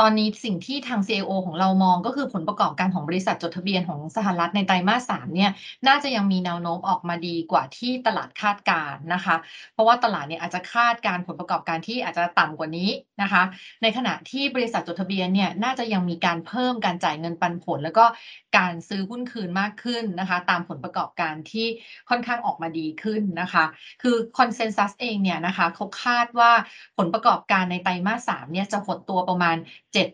[0.00, 5.50] ตอนนี้สิ่งที่ทาง CIO ของเรามองก็คือผลประกอบการของบริษัทจดทะเบียนของสหรัฐในไตรมาส3เนี่ย
[5.86, 9.36] น่าจะยังมีแนวโน้มออกมาดีกว่าที่ตลาดคาดการ์นะคะ
[9.72, 12.90] เพราะว่าตลาดเนี่ยอาจจะคาดการผลประกอบการที่อาจจะต่ำกว่านี้
[13.22, 13.42] นะคะ
[13.82, 18.04] ในขณะที่บริษัทจดทะเบียนเนี่ยน่าจะยังมีการเพิ่มการจ่ายเงินปันผล แล้วก็
[18.58, 21.66] การซื้อหุ้นคืนมากขึ้นนะคะ ตามผลประกอบการที่
[22.08, 23.64] ค่อนข้างออกมาดีขึ้นนะคะ
[24.02, 26.52] คือ consensus เองเนี่ยนะคะเขาคาดว่า
[26.98, 29.56] ผลประกอบการในไตรมาส3เนี่ยจะหดตัวประมาณ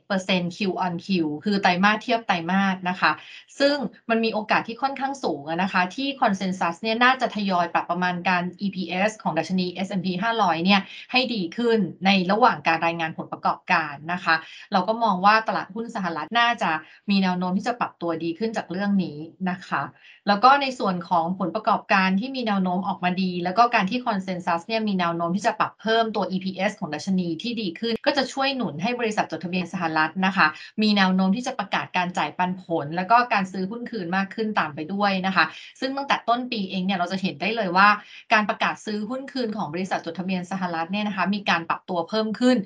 [0.00, 1.08] 7% Q on Q
[1.44, 3.12] คือไตรมาสเทียบไตรมาสนะคะ
[3.58, 3.76] ซึ่ง
[4.10, 10.80] มันมีโอกาสที่ค่อนข้างสูงนะคะ ที่ consensus เนี่ยน่าจะทยอยปรับประมาณการ EPS ของดัชนี S&P 500 เนี่ย
[11.12, 14.34] ให้ดีขึ้นในระหว่างการรายงานผลประกอบการนะคะ
[14.72, 16.70] เราก็มองว่าตลาดหุ้นสหรัฐน่าจะ
[17.10, 19.18] มีแนวโน้มที่จะปรับตัวดีขึ้นจากเรื่องนี้
[19.50, 19.82] นะคะ
[20.28, 30.46] แล้วก็ในส่วนของผลประกอบการที่มีแนวโน้มออกมาดี แล้วก็การที่คอนเซนแซสเนี่ยมีแนวโน้มที่จะปรับเพิ่มตัว EPS ของดัชนีที่ดีขึ้น ก็จะช่วยหนุนใให้บริษัทจดทะเบียนสหรัฐนะคะ
[30.82, 35.44] มีแนวโน้มที่จะประกาศการจ่ายปันผล แล้วก็การซื้อหุ้นคืนมากขึ้นตามไปด้วยนะคะ
[35.80, 37.88] ซึ่งตั้งแต่ต้นปีเองเนี่ยเราจะเห็นได้เลยว่า
[38.32, 42.56] การประกาศซื้อหุ้นคืนของบริษัทจดทะเบียนสหรัฐเนี่ยนะคะมีการปรับตัวเพิ่มขึ้น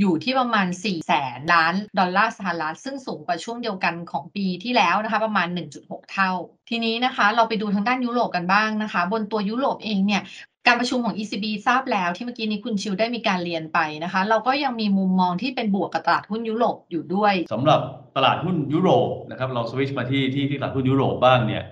[0.00, 5.48] อยู่ที่ประมาณ4แสนล้านดอลลาร์สหรัฐซึ่งสูงกว่าช่วงเดียวกันของปีที่แล้วนะคะประมาณ
[5.80, 6.32] 1.6 เท่า
[6.68, 10.22] ทีนี้นะคะเราไปดูทางด้านยุโรปกันบ้างนะคะ บนตัวยุโรปเองเนี่ย
[10.66, 17.80] การประชุมของ ECB ทราบแล้วที่เมื่อกี้นี้คุณชิวได้มีการเรียนไปนะคะ เราก็ยังมีมุมมองที่เป็นบวกกับตลาดหุ้นยุโรปอยู่ด้วยสำหรับ
[18.16, 21.64] ตลาดหุ้นยุโรปนะครับเราสวิชมาที่ที่ที่ตลาดหุ้นยุโรปบ้างเนี่ย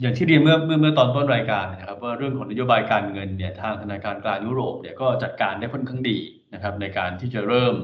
[0.00, 6.18] อย่างที่เรียนเมื่อเมื่อเมื่อตอนต้นรายการนะครับว่าเรื่องของนโยบายการเงินเนี่ยทางธนาคารกลางยุโรปเนี่ยก็จัดการได้ค่อนข้างดี
[6.54, 7.74] นะครับในการที่จะเริ่ม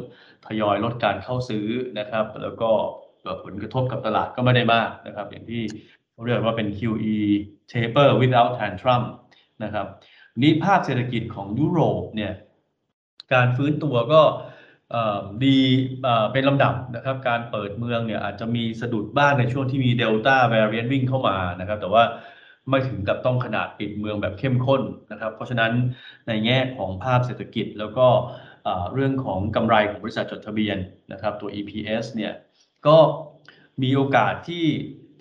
[0.46, 1.66] ทยอยลดการเข้าซื้อ
[1.98, 2.70] นะครับ แล้วก็
[3.44, 5.62] ผลกระทบกับตลาดก็ไม่ได้มากนะครับ อย่างที่
[6.12, 7.16] เขาเรียกว่าเป็น QE
[7.72, 9.02] taper without tantrum
[9.64, 9.86] นะครับ
[10.38, 12.32] นี้ภาพเศรษฐกิจของยุโรปเนี่ย
[13.32, 14.22] การฟื้นตัวก็
[15.44, 15.58] ดี
[16.32, 22.04] เป็นลำดับนะครับ การเปิดเมืองเนี่ยอาจจะมีสะดุดบ้างในช่วงที่มีเดลต้าแวริเอนวิ่งเข้ามานะครับ แต่ว่า
[22.68, 25.72] ไม่ถึงกับต้องขนาดปิดเมืองแบบเข้มข้นนะครับ เพราะฉะนั้น
[26.28, 28.06] ในแง่ของภาพเศรษฐกิจแล้วก็
[28.94, 30.78] เรื่องของกำไรของบริษัทจดทะเบียน
[31.12, 32.32] นะครับ ตัว EPS เนี่ย
[32.86, 32.98] ก็
[33.82, 34.64] มีโอกาสที่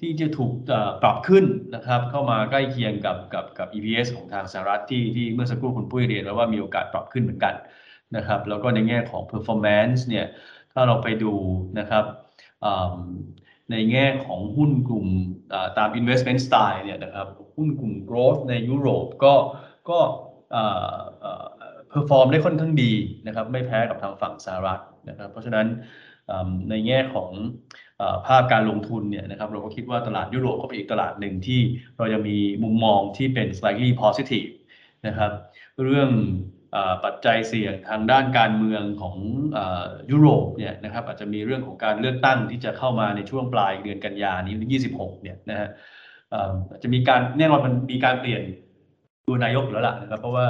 [0.02, 0.54] ที่จะถูก
[1.02, 7.56] ปรับขึ้นนะครับเข้ามาใกล้เคียงกับกับกับ EPS ของทางสหรัฐที่ที่เมื่อสักครู่คุณปุ้ยเรียนแล้วว่ามีโอกาสปรับขึ้นเหมือนกัน
[8.16, 10.26] นะครับแล้วก็ในแง่ของ performance เนี่ย
[10.74, 11.34] ถ้าเราไปดู
[11.80, 12.06] นะครับ
[13.72, 15.08] ในแง่ของหุ้นกลุ่ม
[15.78, 19.34] ตาม investment style เนี่ยนะครับหุ้นกลุ่ม growth ในยุโรปก็
[19.90, 20.00] ก็
[21.90, 22.94] perform ได้ค่อนข้างดี
[23.28, 25.68] นะครับไม่แพ้กับทางฝั่งสหรัฐนะครับเพราะฉะนั้น
[26.70, 27.32] ในแง่ของ
[28.28, 31.62] ภาพการลงทุนเนี่ยนะครับเราก็คิดว่าตลาดยุโรปก็เป็นอีกตลาดหนึ่งที่
[31.98, 34.52] เราจะมีมุมมองที่เป็น slightly positive
[35.08, 35.32] นะครับ
[35.84, 36.12] เรื่อง
[37.06, 39.16] ปัจจัยเสี่ยงทางด้านการเมืองของ
[40.12, 44.56] ยุโรปเนี่ยนะครับอาจจะมีเรื่องของการเลือกตั้งที่จะเข้ามาในช่วงปลายเดือนกันยานี้
[44.96, 45.70] 26 เนี่ยนะฮะ
[46.84, 48.44] จะมีการแน่นอนมันมีการเปลี่ยน
[49.28, 50.48] ตัวนายกอยู่แล้วล่ะนะครับเพราะว่า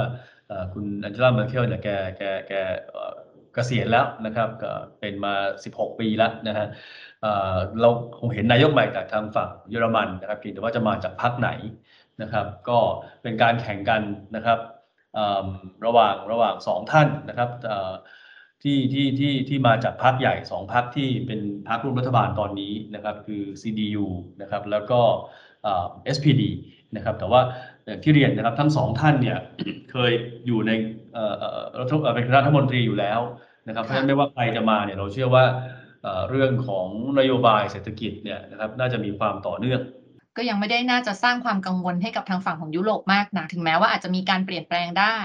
[0.74, 1.88] คุณอันเจล่าเมอร์เคลเนี่ยแก
[2.18, 2.52] แกแก
[3.56, 5.34] กษียณแล้วนะครับก็เป็นมา
[5.68, 6.66] 16 ปีแล้วนะฮะ
[7.80, 7.88] เรา
[8.18, 11.50] คงเห็นนายกใหม่จากทางฝั่งเยอรมันนะครับเพียงแต่ว่าจะมาจากพรรคไหน
[12.22, 12.78] นะครับ ก็
[13.22, 14.02] เป็นการแข่งกัน
[14.36, 14.58] นะครับ
[15.86, 17.50] ระหว่างระหว่างสองท่านนะครับ
[18.62, 24.06] ที่ที่ที่ที่มาจากพรรคใหญ่สองพรรคที่เป็นพรรคร่วมรัฐบาลตอนนี้นะครับคือ CDU
[24.40, 25.00] นะครับแล้วก็
[26.16, 26.42] SPD
[26.96, 27.40] นะครับแต่ว่า
[27.84, 29.38] อย่างที่เรียนนะครับทั้งสองท่านเนี่ย
[29.90, 30.12] เคย
[30.46, 30.72] อยู่ใน
[31.78, 33.20] รัฐเป็นรัฐมนตรีอยู่แล้ว
[33.68, 35.44] นะครับเพราะฉะนั้นไม่ว่าใครจะมาเนี่ยเราเชื่อว่า
[36.30, 36.86] เรื่องของ
[37.18, 39.80] นโยบายเศรษฐกิจเนี่ยนะครับน่าจะมีความต่อเนื่อง
[40.36, 45.16] ก็ยังไม่ได้น่าจะสร้างความกังวลให้กับทางฝั่งของยุโรปมากนะถึงแม้ว่าอาจจะมีการเปลี่ยนแปลงได้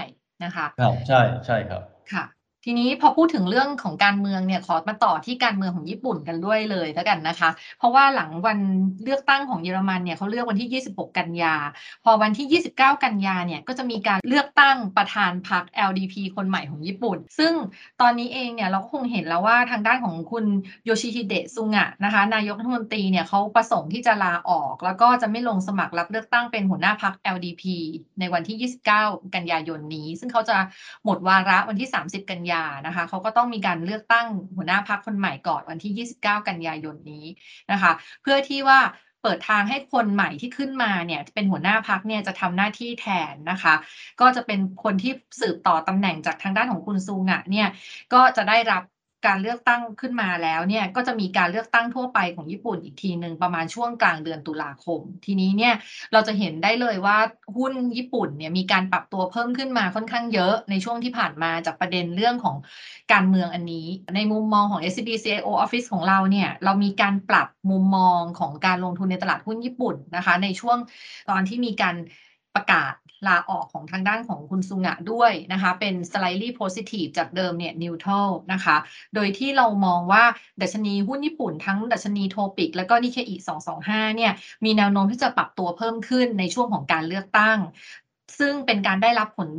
[0.44, 2.24] นะคะครับใช่ใช่ครับค่ะ
[2.70, 8.58] ทีนี้พอพูดถึงเรื่องของการเมืองเนี่ยขอมาต่อที่การเมืองของญี่ปุ่นกันด้วยเลยแล้วกันนะคะ เพราะว่าหลังวัน
[9.02, 11.54] เลือกตั้งของเยอรมันเนี่ยเขาเลือกวันที่ 26 กันยา
[12.04, 17.52] พอวันที่ 29 กันยาเนี่ยก็จะมีการเลือกตั้งประธานพรรค LDP คนใหม่ของญี่ปุ่น ซึ่ง
[18.00, 20.44] ตอนนี้เองเนี่ยเราก็คงเห็นแล้วว่าทางด้านของคุณ
[20.84, 27.62] โยชิฮิเดะซุงะนะคะนายกรัฐมนตรีเนี่ยเขาประสงค์ที่จะลาออก แล้วก็จะไม่ลงสมัครรับเลือกตั้งเป็นหัวหน้าพรรค LDP
[28.20, 30.56] ในวันที่ 29 กันยายนนี้ ซึ่งเขาจะ
[31.04, 37.24] หมดวาระวันที่ 30 กันยานะคะเขาก็ต้องมีการเลือกตั้งหัวหน้าพักคนใหม่ก่อนวันที่ 29 กันยายนนี้
[37.72, 37.92] นะคะ
[38.22, 38.78] เพื่อที่ว่า
[39.22, 43.74] เปิดทางให้คนใหม่ที่ขึ้นมาเนี่ยเป็นหัวหน้าพักเนี่ยจะทำหน้าที่แทนนะคะ
[44.20, 47.68] ก็จะเป็นคนที่สืบต่อตำแหน่งจากทางด้านของคุณซูงะเนี่ย
[48.12, 48.82] ก็จะได้รับ
[49.26, 55.74] การเลือกตั้งขึ้นมาแล้วเนี่ยก็จะมีการเลือกตั้งทั่วไปของญี่ปุ่นอีกทีหนึ่งประมาณช่วงกลางเดือนตุลาคม ทีนี้เนี่ย
[56.12, 57.18] เราจะเห็นได้เลยว่า
[57.56, 62.56] หุ้นญี่ปุ่นเนี่ยมีการปรับตัวเพิ่มขึ้นมาค่อนข้างเยอะในช่วงที่ผ่านมาจากประเด็นเรื่องของ
[63.12, 70.78] การเมืองอันนี้ ในมุมมองของ SCB CIO Office ของเราเนี่ยเรามีการปรับมุมมองของการลงทุนในตลาดหุ้นญี่ปุ่นนะคะ ในช่วง
[71.30, 71.94] ตอนที่มีการ
[72.54, 72.94] ประกาศ
[73.28, 78.76] ลาออกของทางด้านของคุณซุงะด้วยนะคะ เป็น slightly positive จากเดิมเนี่ย neutral นะคะ
[79.14, 80.24] โดยที่เรามองว่า
[80.62, 84.32] ดัชนีหุ้นญี่ปุ่นทั้งดัชนีโทปิก และก็นิเคอิ225 เนี่ย
[84.64, 87.58] มีแนวโน้มที่จะปรับตัวเพิ่มขึ้นในช่วงของการเลือกตั้ง
[88.38, 89.50] ซึ่งเป็นการได้รับผล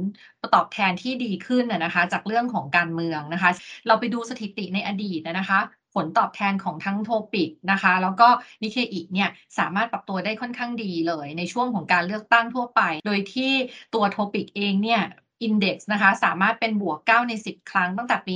[0.55, 3.51] ตอบแทนที่ดีขึ้นนะคะ จากเรื่องของการเมืองนะคะ
[3.87, 5.59] เราไปดูสถิติในอดีตนะคะ
[5.93, 8.27] ผลตอบแทนของทั้งโทปิกนะคะ แล้วก็
[8.61, 13.51] นิเคอิเนี่ยสามารถปรับตัวได้ค่อนข้างดีเลย ในช่วงของการเลือกตั้งทั่วไป โดยที่
[13.93, 15.01] ตัวโทปิกเองเนี่ย
[15.43, 18.35] อินเด็กซ์นะคะ สามารถเป็นบวก 9 ใน 10 ครั้งตั้งแต่ปี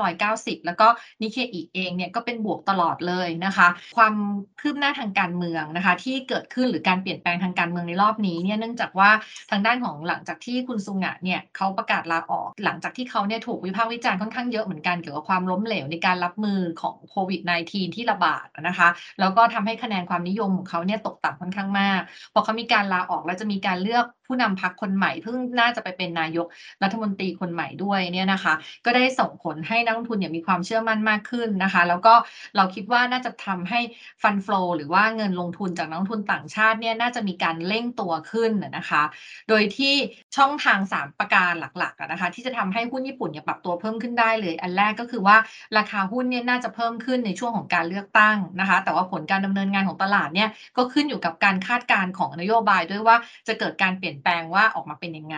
[0.00, 0.88] 1990 แล้วก็
[1.22, 4.14] นิเคอีเองเนี่ยก็เป็นบวกตลอดเลยนะคะ ความ
[4.60, 9.10] คืบหน้าทางการเมืองนะคะ ที่เกิดขึ้นหรือการเปลี่ยนแปลงทางการเมืองในรอบนี้เนี่ยเนื่องจากว่า
[9.50, 18.88] ทางด้านของหลังจากที่คุณซุงะเนี่ยเขาประกาศลาออก หลังจากที่เขาเนี่ยถูกวิพากษ์วิจารณ์ค่อนข้างเยอะเหมือนกันเกี่ยวกับความล้มเหลวในการรับมือของโควิด -19 ที่ระบาดนะคะ
[19.20, 22.00] แล้วก็ทำให้คะแนนความนิยมของเขาเนี่ยตกต่ำค่อนข้างมาก
[22.34, 26.46] พอเขามีการลาออกแล้วจะมีการเลือกผู้นำพรรคคนใหม่เพิ่งน่าจะไปเป็นนายก
[26.82, 32.14] รัฐมนตรีคนใหม่ด้วยเนี่ยนะคะ ก็ได้ส่งผลให้นักลงทุนเนี่ยมีความเชื่อมั่นมากขึ้นนะคะ แล้วก็
[32.56, 33.80] เราคิดว่าน่าจะทำให้
[34.22, 39.02] ฟันฟลอหรือว่าเงินลงทุนจากนักลงทุนต่างชาติเนี่ยน่าจะมีการเร่งตัวขึ้นนะคะ
[39.48, 39.94] โดยที่
[40.36, 45.36] ช่องทาง 3 ประการหลักๆนะคะ ที่จะทำให้หุ้นญี่ปุ่นเนี่ยปรับตัวเพิ่มขึ้นได้เลย อันแรกก็คือว่า
[45.78, 53.16] ราคาหุ้นเนี่ยน่าจะเพิ่มขึ้นในช่วงของการเลือกตั้งนะคะ แต่ว่าผลการดำเนินงานของตลาดเนี่ยก็ขึ้นอยู่กับการคาดการณ์ของนโยบายด้วยว่า
[53.48, 55.36] จะเกิดการเปลี่ยนแปลงว่าออกมาเป็นยังไง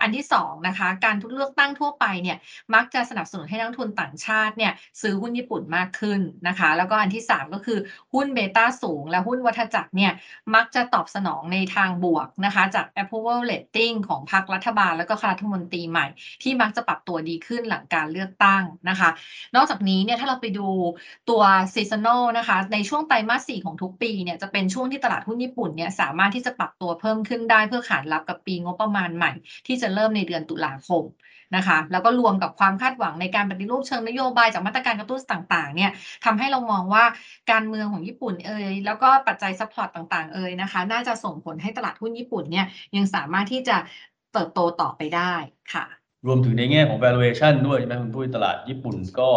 [0.00, 2.36] อันที่2นะคะการทุกเลือกตั้งทั่วไปเนี่ย
[2.74, 7.78] มักจะสนับสนุนให้นักทุนต่างชาติเนี่ยซื้อหุ้นญี่ปุ่นมากขึ้นนะคะ แล้วก็อันที่ 3 ก็คือ
[8.14, 10.12] หุ้นเบต้าสูง และหุ้นวัฏจักรเนี่ย
[10.54, 16.06] มักจะตอบสนองในทางบวกนะคะจาก approval rating ของพรรครัฐบาลแล้วก็คณะรัฐมนตรีใหม่
[16.42, 19.10] ที่มักจะปรับตัวดีขึ้นหลังการเลือกตั้งนะคะ
[19.56, 20.68] นอกจากนี้เนี่ยถ้าเราไปดู
[21.30, 21.42] ตัว
[21.74, 29.32] seasonal นะคะในช่วงไตรมาส4ของทุกปีเนี่ยจะเป็นช่วงที่ตลาดหุ้นญี่ปุ่นเนี่ยสามารถที่จะปรับตัวเพิ่มขึ้นได้เพื่อขานรับกับปีงบประมาณใหม่
[29.66, 31.04] ที่จะเริ่มในเดือนตุลาคม
[31.56, 35.90] นะคะแล้วก็รวมกับความคาดหวังในการปฏิรูปเชิงนโยบายจากมาตรการกระตุ้นต่างๆเนี่ย
[36.24, 37.04] ทำให้เรามองว่า
[37.50, 42.66] การเมืองของญี่ปุ่นเอยแล้วก็ปัจจัย support ต่างๆเอยนะคะ น่าจะส่งผลให้ตลาดหุ้นญี่ปุ่นเนี่ย
[42.96, 43.76] ยังสามารถที่จะ
[44.32, 45.34] เติบโตต่อไปได้
[45.72, 45.84] ค่ะ
[46.26, 49.30] รวมถึงในแง่ของ valuation ด้วยใช่ไหมคุณตุ้ยตลาดญี่ปุ่นก็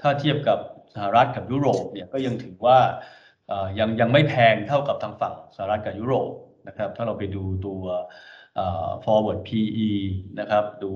[0.00, 0.58] ถ้าเทียบกับ
[0.94, 2.78] สหรัฐกับยุโรปเนี่ยก็ยังถือว่า
[3.78, 6.30] ยังยังไม่แพงเท่ากับทางฝั่งสหรัฐกับยุโรป
[6.68, 7.82] นะครับ ถ้าเราไปดูตัว
[9.04, 9.90] forward PE
[10.40, 10.90] นะครับ ดู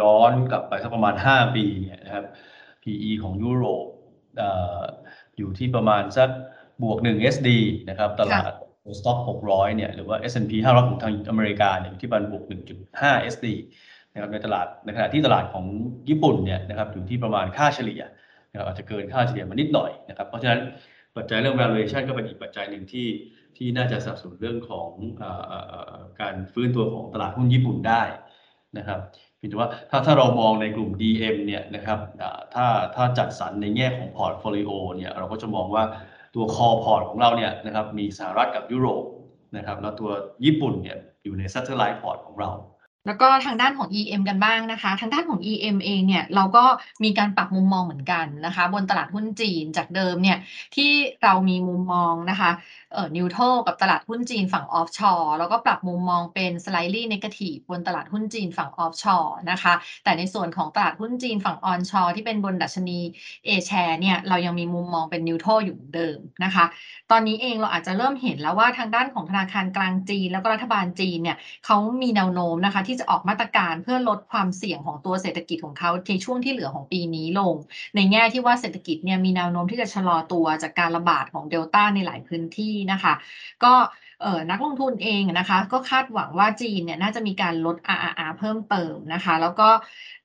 [0.00, 2.24] ย้อนกลับไปสักประมาณ 5 ปีเนี่ยนะครับ
[2.82, 3.86] PE ของยุโรป
[5.36, 6.28] อยู่ที่ประมาณสัก
[6.82, 7.48] บวก 1 SD
[7.88, 8.52] นะครับ ตลาด
[8.98, 9.18] Stock
[9.48, 12.42] 600 เนี่ย หรือว่า S&P 500 ของทางอเมริกาเนี่ยอยู่ที่ประมาณบวก
[12.88, 13.46] 1.5 SD
[14.12, 15.64] นะครับในตลาดในขณะที่ตลาดของ
[16.08, 18.02] ญี่ปุ่นเนี่ยนะครับอยู่ที่ประมาณค่าเฉลี่ย
[18.50, 20.60] นะครับอาจจะเกินค่าเฉลี่ยมานิดหน่อยนะครับ เพราะฉะนั้น
[21.16, 23.08] ปัจจัยเรื่อง valuation ก็เป็นอีกปัจจัยหนึ่งที่
[23.56, 24.88] ที่น่าจะสนับสนุนเรื่องของ
[25.22, 25.24] อ
[26.20, 28.02] การฟื้นตัวของตลาดหุ้นญี่ปุ่นได้
[28.78, 29.00] นะครับ
[29.36, 31.98] เพียงแต่ว่าถ้าถ้าเรามองในกลุ่ม DM เนี่ยนะครับ
[32.54, 35.84] ถ้าถ้าจัดสรรในแง่ของ portfolio เนี่ยเราก็จะมองว่า
[36.34, 39.04] ตัว core port ของเราเนี่ยนะครับมีสหรัฐกับยุโรป
[39.56, 40.10] นะครับแล้วตัว
[40.44, 42.50] ญี่ปุ่นเนี่ยอยู่ใน satellite port ของเรา
[43.06, 46.64] แล้วก็ทางด้านของ EM กันบ้างนะคะ ทางด้านของ EM เองเนี่ยเราก็
[47.04, 50.38] มีการปรับมุมมองเหมือนกันนะคะ บนตลาดหุ้นจีนจากเดิมเนี่ย
[50.76, 50.90] ที่
[51.22, 52.50] เรามีมุมมองนะคะ
[52.92, 59.74] เอ่อ neutral กับตลาดหุ้นจีนฝั่ง offshore แล้วก็ปรับมุมมองเป็น slightly negative บนตลาดหุ้นจีนฝั่ง offshore นะคะ
[60.04, 62.98] แต่ในส่วนของตลาดหุ้นจีนฝั่ง onshore ที่เป็นบนดัชนี
[63.46, 66.64] A-Share เนี่ยเรายังมีมุมมองเป็น neutral อยู่เดิมนะคะ
[67.10, 77.54] ตอนนี้เองเราอาจจะเริ่มเห็นแล้วว่าทางด้านของธนาคารกลางจีน แล้วก็รัฐบาลจีนเนี่ยเขามีแนวโน้มนะคะ ที่จะออกมาตรการเพื่อลดความเสี่ยงของตัวเศรษฐกิจของเขาในช่วงที่เหลือของปีนี้ลง
[77.96, 83.14] ในแง่ที่ว่าเศรษฐกิจเนี่ยมีแนวโน้มที่จะชะลอตัวจากการระบาดของเดลต้าในหลายพื้นที่นะคะ
[83.64, 83.74] ก็
[84.50, 89.68] นักลงทุนเองนะคะ ก็คาดหวังว่าจีนเนี่ยน่าจะมีการลด RRR เพิ่มเติมนะคะ แล้วก็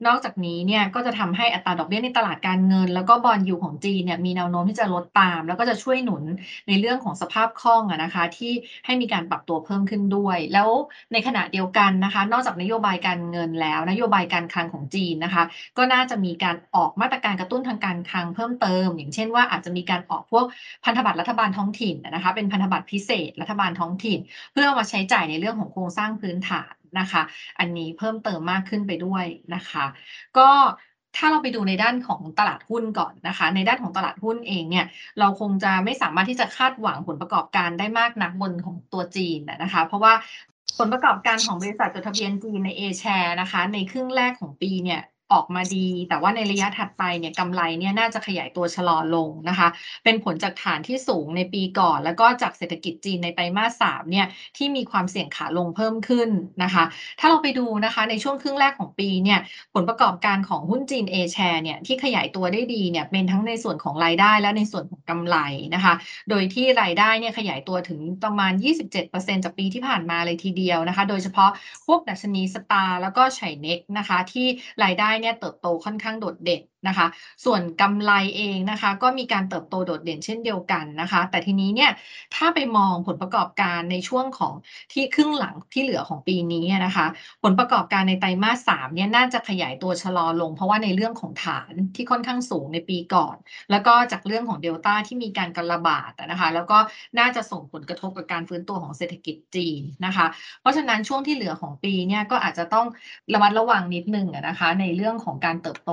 [0.06, 6.24] นอกจากนี้เนี่ยก็จะทำให้อัตราดอกเบี้ยในตลาดการเงิน แล้วก็บอลยูของจีนเนี่ยมีแนวโน้มที่จะลดตาม แล้วก็จะช่วยหนุน
[6.68, 8.52] ในเรื่องของสภาพคล่องนะคะ ที่
[8.86, 10.70] ให้มีการปรับตัวเพิ่มขึ้นด้วย แล้ว
[11.14, 15.44] ในขณะเดียวกันนะคะ นอกจากนโยบายการเงินแล้ว นโยบายการคลังของจีนนะคะ
[15.78, 20.46] ก็น่าจะมีการออกมาตรการกระตุ้นทางการคลังเพิ่มเติม อย่างเช่นว่าอาจจะมีการออกพวก
[20.86, 24.20] พันธบัตรรัฐบาลท้องถิ่นนะคะ เป็นพันธบัตรพิเศษรัฐบาลท้องถิ่น
[24.54, 27.22] เพื่อมาใช้จ่ายในเรื่องของโครงสร้างพื้นฐาน นะคะ
[27.60, 29.86] อันนี้เพิ่มเติมมากขึ้นไปด้วยนะคะ
[30.38, 30.50] ก็
[31.18, 34.86] ถ้าเราไปดูในด้านของตลาดหุ้นก่อนนะคะ ในด้านของตลาดหุ้นเองเนี่ย
[35.20, 40.14] เราคงจะไม่สามารถที่จะคาดหวังผลประกอบการได้มากนักบนของตัวจีนนะคะ เพราะว่า
[40.78, 45.02] ผลประกอบการของบริษัทจดทะเบียนจีนใน A share นะคะ ในครึ่งแรกของปีเนี่ย
[45.34, 49.68] ออกมาดี แต่ว่าในระยะถัดไปเนี่ยกำไรเนี่ยน่าจะขยายตัวชะลอลงนะคะ
[50.04, 56.30] เป็นผลจากฐานที่สูงในปีก่อน แล้วก็จากเศรษฐกิจจีนในไตรมาสสามเนี่ยที่มีความเสี่ยงขาลงเพิ่มขึ้น
[56.64, 56.84] นะคะ
[57.20, 59.40] ถ้าเราไปดูนะคะในช่วงครึ่งแรกของปีเนี่ย
[59.74, 65.38] ผลประกอบการของหุ้นจีน A share เนี่ยที่ขยายตัวได้ดีเนี่ยเป็นทั้งในส่วนของรายได้และในส่วนของกำไร
[65.76, 65.94] นะคะ
[66.30, 68.54] โดยที่รายได้เนี่ยขยายตัวถึงประมาณ
[69.00, 71.52] 27%จากปีที่ผ่านมาเลยทีเดียวนะคะ โดยเฉพาะ
[71.88, 74.48] พวกดัชนีสตาร์แล้วก็ไฉเน็กนะคะที่
[74.84, 77.08] รายได้เนี่ยเติบโตค่อนข้างโดดเด่นนะคะ
[77.46, 81.92] ส่วนกำไรเองนะคะ ก็มีการเติบโตโดดเด่นเช่นเดียวกันนะคะ แต่ทีนี้เนี่ย
[82.36, 84.54] ถ้าไปมองผลประกอบการในช่วงของ
[84.94, 87.06] ที่ครึ่งหลังที่เหลือของปีนี้นะคะ
[87.44, 93.36] ผลประกอบการในไตรมาสสามเนี่ยน่าจะขยายตัวชะลอลง เพราะว่าในเรื่องของฐานที่ค่อนข้างสูงในปีก่อน
[93.72, 96.78] แล้วก็จากเรื่องของเดลต้าที่มีการกระบาดนะคะ แล้วก็
[97.20, 100.26] น่าจะส่งผลกระทบกับการฟื้นตัวของเศรษฐกิจจีนนะคะ
[100.62, 102.88] เพราะฉะนั้นช่วงที่เหลือของปีเนี่ยก็อาจจะต้อง
[103.34, 105.92] ระมัดระวังนิดนึงนะคะ ในเรื่องของการเติบโต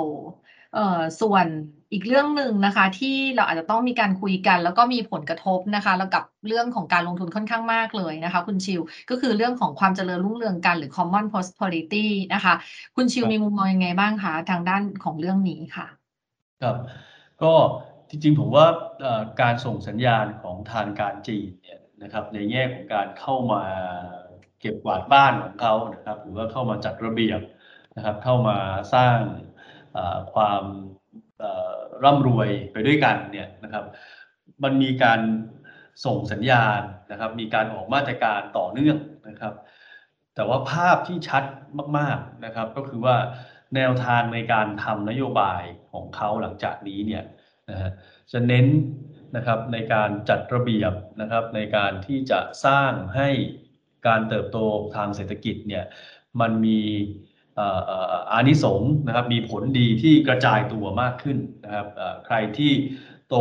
[0.75, 1.47] เอ่อส่วน
[1.93, 12.55] อีกเรื่องหนึ่งนะคะ ที่เราอาจจะต้องมีการคุยกัน แล้วก็มีผลกระทบนะคะ แล้วกับเรื่องของการลงทุนค่อนข้างมากเลยนะคะ คุณชิว ก็คือเรื่องของความเจริญรุ่งเรืองกันหรือ common prosperity นะคะ
[12.97, 15.87] คุณชิวครับมีมุมมองยังไงบ้างคะทางด้านของเรื่องนี้ค่ะ
[16.63, 16.77] ครับ
[17.43, 17.53] ก็
[18.11, 18.67] จริงๆผมว่า
[19.01, 23.63] เอ่อการส่งสัญญาณของทางการจีนเนี่ยนะครับในแง่ของการเข้ามา
[24.61, 27.41] เก็บกวาดบ้านของเขานะครับ หรือว่าเข้ามาจัดระเบียบ
[27.97, 28.57] นะครับ เข้ามา
[28.95, 29.19] สร้าง
[29.54, 29.54] เอ่อ
[30.35, 30.63] ความ
[32.05, 33.85] ร่ำรวยไปด้วยกันเนี่ยนะครับ
[34.63, 35.21] มันมีการ
[36.05, 36.81] ส่งสัญญาณ
[37.11, 39.55] นะครับ มีการออกมาตรการต่อเนื่องนะครับ
[40.35, 41.45] แต่ว่าภาพที่ชัด
[41.99, 43.17] มากๆนะครับ ก็คือว่า
[43.77, 47.25] แนวทางในการทำนโยบายของเขาหลังจากนี้เนี่ย
[47.71, 47.91] นะฮะ
[48.33, 48.67] จะเน้น
[49.37, 53.29] นะครับในการจัดระเบียบนะครับในการที่จะสร้างให้
[54.07, 54.59] การเติบโต
[54.97, 55.85] ทางเศรษฐกิจเนี่ย
[56.41, 56.81] มันมี
[57.59, 61.87] อานิสงส์นะครับมีผลดีที่กระจายตัวมากขึ้นนะครับ
[62.27, 62.73] ใครที่
[63.29, 63.37] โต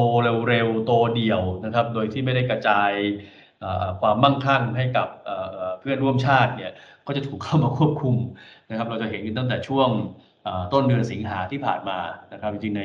[0.47, 2.91] เร็วๆโตเดี่ยวนะครับ โดยที่ไม่ได้กระจาย
[4.01, 5.07] ความมั่งคั่งให้กับ
[5.79, 6.71] เพื่อนร่วมชาติเนี่ย
[7.07, 8.15] ก็จะถูกเข้ามาควบคุม
[8.69, 9.89] นะครับ เราจะเห็นตั้งแต่ช่วง
[10.73, 11.99] ต้นเดือนสิงหาที่ผ่านมา
[12.33, 12.83] นะครับจริงๆใน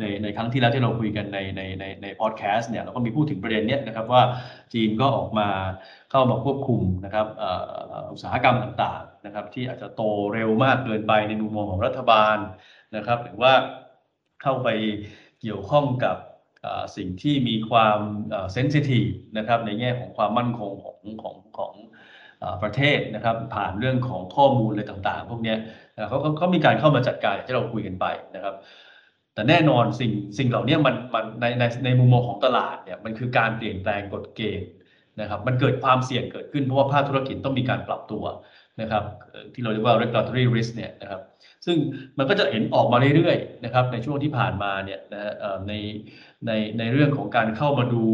[0.00, 4.22] ในในครั้งที่แล้วที่เราคุยกันในในในในพอดแคสต์เนี่ยเราก็มีพูดถึงประเด็นเนี้ยนะครับว่า
[4.72, 5.48] จีนก็ออกมา
[6.10, 7.26] เข้ามาควบคุมนะครับ
[8.12, 10.02] อุตสาหกรรมต่างๆนะครับที่อาจจะโต
[10.34, 12.36] เร็วมากเกินไปในมุมมองของรัฐบาล
[12.96, 13.52] นะครับหรือว่า
[14.42, 14.68] เข้าไป
[15.40, 16.16] เกี่ยวข้องกับ
[16.96, 17.98] สิ่งที่มีความ
[18.52, 19.06] เซนซิทีฟ
[19.38, 21.72] นะครับในแง่ของความมั่นคงของของของ
[22.62, 25.54] ประเทศนะครับผ่านเรื่องของข้อมูลอะไรต่างๆ พวกนี้
[26.08, 28.54] เขาเขาเขามีการเข้ามาจัดการที่เราคุยกันไปนะครับ
[29.34, 34.68] แต่แน่นอนสิ่งสิ่งเหล่านี้มันมันในในในมุมมองของตลาดเนี่ยมันคือการเปลี่ยนแปลงกฎเกณฑ์
[35.20, 38.24] นะครับมันเกิดความเสี่ยงเกิดขึ้นเพราะว่าภาคธุรกิจต้องมีการปรับตัว
[38.80, 39.04] นะครับ
[39.54, 41.20] ที่เราเรียกว่า regulatory risk เนี่ยนะครับ
[41.66, 41.78] ซึ่ง
[42.18, 45.32] มันก็จะเห็นออกมาเรื่อยๆนะครับในช่วงที่ผ่านมาเนี่ยนะ
[45.68, 45.72] ใน
[46.46, 48.06] ในในเรื่องของการเข้ามาดู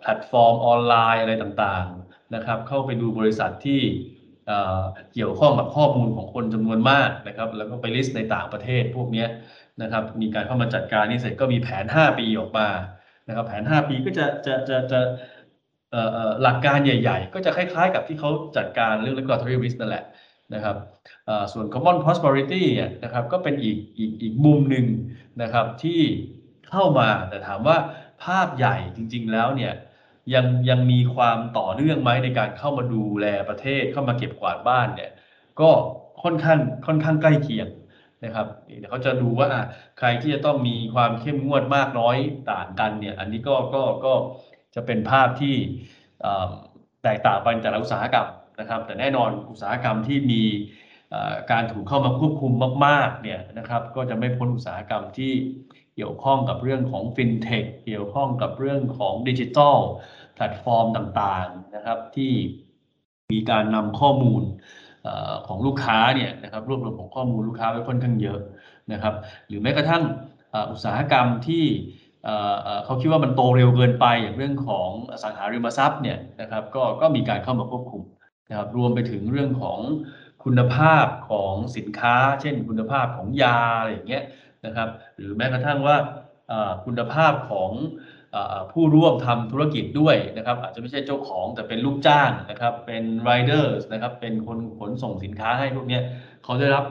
[0.00, 2.03] แพลตฟอร์มออนไลน์อะไรต่างๆ
[2.34, 4.50] นะครับ เข้าไปดูบริษัทที่
[5.12, 9.26] เกี่ยวข้องกับข้อมูลของคนจำนวนมากนะครับ แล้วก็ไป list ในต่างประเทศพวกนี้
[9.82, 12.68] นะครับ มีการเข้ามาจัดการนี่เสร็จก็มีแผน 5 ปีออกมา
[13.28, 15.00] นะครับ แผน 5 ปีก็จะจะจะจะ
[15.90, 20.04] เอ่อเอ่อหลักการใหญ่ ๆ ก็จะคล้ายๆ กับที่เขาจัดการเรื่อง regulatory risk นั่นแหละ
[20.54, 20.76] นะครับ
[21.26, 24.86] เอ่อส่วน common prosperity เนี่ยนะครับก็เป็นอีกอีกอีกมุมหนึ่ง
[25.42, 26.00] นะครับที่
[26.70, 27.76] เข้ามาแต่ถามว่า
[28.24, 29.72] ภาพใหญ่จริง ๆ แล้วเนี่ย
[30.34, 35.10] ยังยังมีความต่อเนื่องไหมในการเข้ามาดูแลประเทศเข้ามาเก็บกวาดบ้านเนี่ย
[35.60, 35.70] ก็
[36.22, 37.68] ค่อนข้างค่อนข้างใกล้เคียง
[38.24, 38.46] นะครับ
[38.78, 39.48] เดี๋ยวเขาจะดูว่า
[39.98, 42.16] ใครที่จะต้องมีความเข้มงวดมากน้อย
[42.52, 44.12] ต่างกันเนี่ย อันนี้ก็ก็ก็
[44.74, 45.54] จะเป็นภาพที่
[47.02, 48.28] แตกต่างไปแต่ละอุตสาหกรรม
[48.60, 50.42] นะครับ แต่แน่นอนอุตสาหกรรมที่มี
[51.52, 52.52] การถูกเข้ามาควบคุม
[52.86, 55.32] มาก ๆ เนี่ยนะครับ ก็จะไม่พ้นอุตสาหกรรมที่
[55.94, 59.78] เกี่ยวข้องกับเรื่องของฟินเทคเกี่ยวข้องกับเรื่องของดิจิทัล
[60.34, 62.32] แพลตฟอร์ม่างๆนะครับที่
[63.32, 64.42] มีการนำข้อมูล
[65.06, 65.08] อ
[65.46, 68.40] ของลูกค้าเนี่ยนะครับรวบรวมของข้อมูลลูกค้าไว้ค่อนข้างเยอะ
[68.92, 69.14] นะครับ
[69.48, 70.02] หรือแม้กระทั่ง
[70.72, 71.64] อุตสาหกรรมที่
[72.24, 78.02] เอ่อเอ่อเขาคิดว่ามันโตเร็วเกินไปอย่างเรื่องของอสังหาริมทรัพย์เนี่ยนะครับก็ก็มีการเข้ามาควบคุม
[78.48, 79.80] นะครับรวมไปถึงเรื่องของ
[80.44, 84.24] คุณภาพของสินค้า เช่น คุณภาพของยาอะไรอย่างเงี้ย
[84.66, 84.88] นะครับ
[85.18, 85.96] หรือแม้กระทั่งว่า
[86.84, 87.70] คุณภาพของ
[88.34, 88.38] อ
[88.72, 95.98] ผู้ร่วมทำธุรกิจด้วยนะครับ อาจจะไม่ใช่เจ้าของแต่เป็นลูกจ้างนะครับ เป็น riders นะครับ เป็นคนขนส่งสินค้าให้พวกนี้
[96.44, 96.84] เขาได้รับ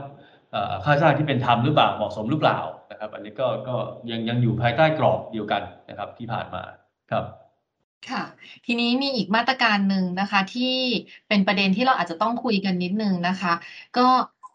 [0.83, 2.59] ค่าจ้างที่เป็นธรรมหรือเปล่าเหมาะสมหรือเปล่า
[2.91, 3.75] นะครับ อันนี้ก็ก็
[4.11, 6.63] ยังยังอยู่ภายใต้กรอบเดียวกันนะครับที่ผ่านมา
[7.11, 7.25] ครับ
[8.09, 8.23] ค่ะ
[8.65, 10.77] ทีนี้มีอีกมาตรการหนึ่งนะคะ ที่
[11.27, 13.53] เป็นประเด็นที่เราอาจจะต้องคุยกันนิดนึงนะคะ
[13.97, 14.07] ก็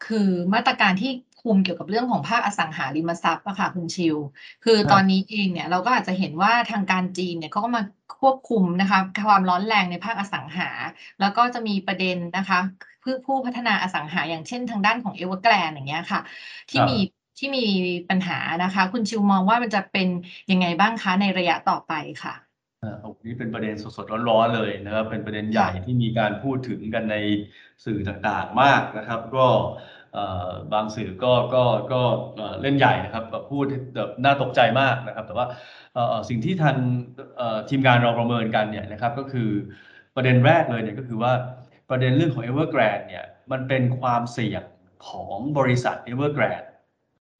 [0.07, 4.17] คือมาตรการที่ คุมเกี่ยวกับเรื่องของภาคอสังหาริมทรัพย์อะค่ะคุณชิว
[4.63, 7.81] คือครับตอนนี้เองเนี่ยเราก็อาจจะเห็นว่าทางการจีนเนี่ยเขาก็มา
[8.19, 10.65] ควบคุมนะคะความร้อนแรงในภาคอสังหา
[11.19, 12.59] แล้วก็จะมีประเด็นนะคะ
[13.01, 16.21] ผู้ผู้พัฒนาอสังหาอย่างเช่นทางด้านของเอเวอร์แกรนอย่างเงี้ยค่ะ
[16.69, 16.93] ที่ครับมี
[17.37, 17.61] ที่มี
[18.09, 20.07] ปัญหานะคะ คุณชิวมองว่ามันจะเป็น
[20.51, 22.33] ยังไงบ้างคะในระยะต่อไปค่ะ
[22.81, 27.15] อ่าโอ้โหนี่เป็นประเด็นสดๆร้อนๆเลยนะครับ เป็นประเด็นใหญ่ที่มีการพูดถึงกันใน
[27.85, 29.98] สื่อต่างๆมากนะครับ ก็เอ่อ
[30.73, 32.01] บางสื่อก็ก็ก็
[32.61, 35.47] เล่นใหญ่นะครับแบบพูดแบบน่าตกใจมากนะครับ แต่ว่า
[36.29, 36.75] สิ่งที่ทาง
[37.37, 39.49] เอ่อทีมงานเราประเมินกันเนี่ยนะครับก็คือ
[40.15, 41.33] ประเด็นแรกเลยเนี่ยก็คือว่า
[41.89, 44.63] ประเด็นเรื่องของ Evergrande เนี่ยมันเป็นความเสี่ยง
[45.09, 46.67] ของบริษัท Evergrande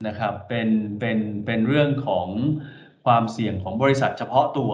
[0.08, 2.28] นะครับเป็นเป็นเป็นเรื่องของ
[3.06, 4.72] ความเสี่ยงของบริษัทเฉพาะตัว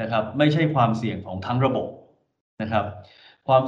[0.00, 1.88] นะครับ ไม่ใช่ความเสี่ยงของทั้งระบบ
[2.62, 2.84] นะครับ
[3.48, 3.62] ความ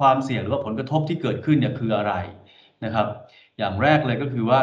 [0.00, 2.12] ความเสี่ยงหรือว่าผลกระทบที่เกิดขึ้นเนี่ยคืออะไร
[2.84, 3.06] นะครับ
[3.58, 4.60] อย่างแรกเลยก็คือว่า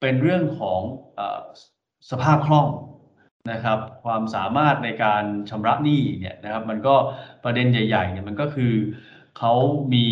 [0.00, 0.80] เป็นเรื่องของ
[1.18, 1.20] อ
[2.10, 2.68] สภาพคล่อง
[3.52, 6.94] นะครับ ความสามารถในการชำระหนี้เนี่ยนะครับ มันก็
[7.44, 8.72] ประเด็นใหญ่ๆเนี่ยมันก็คือ
[9.38, 9.52] เขา
[9.94, 10.06] มี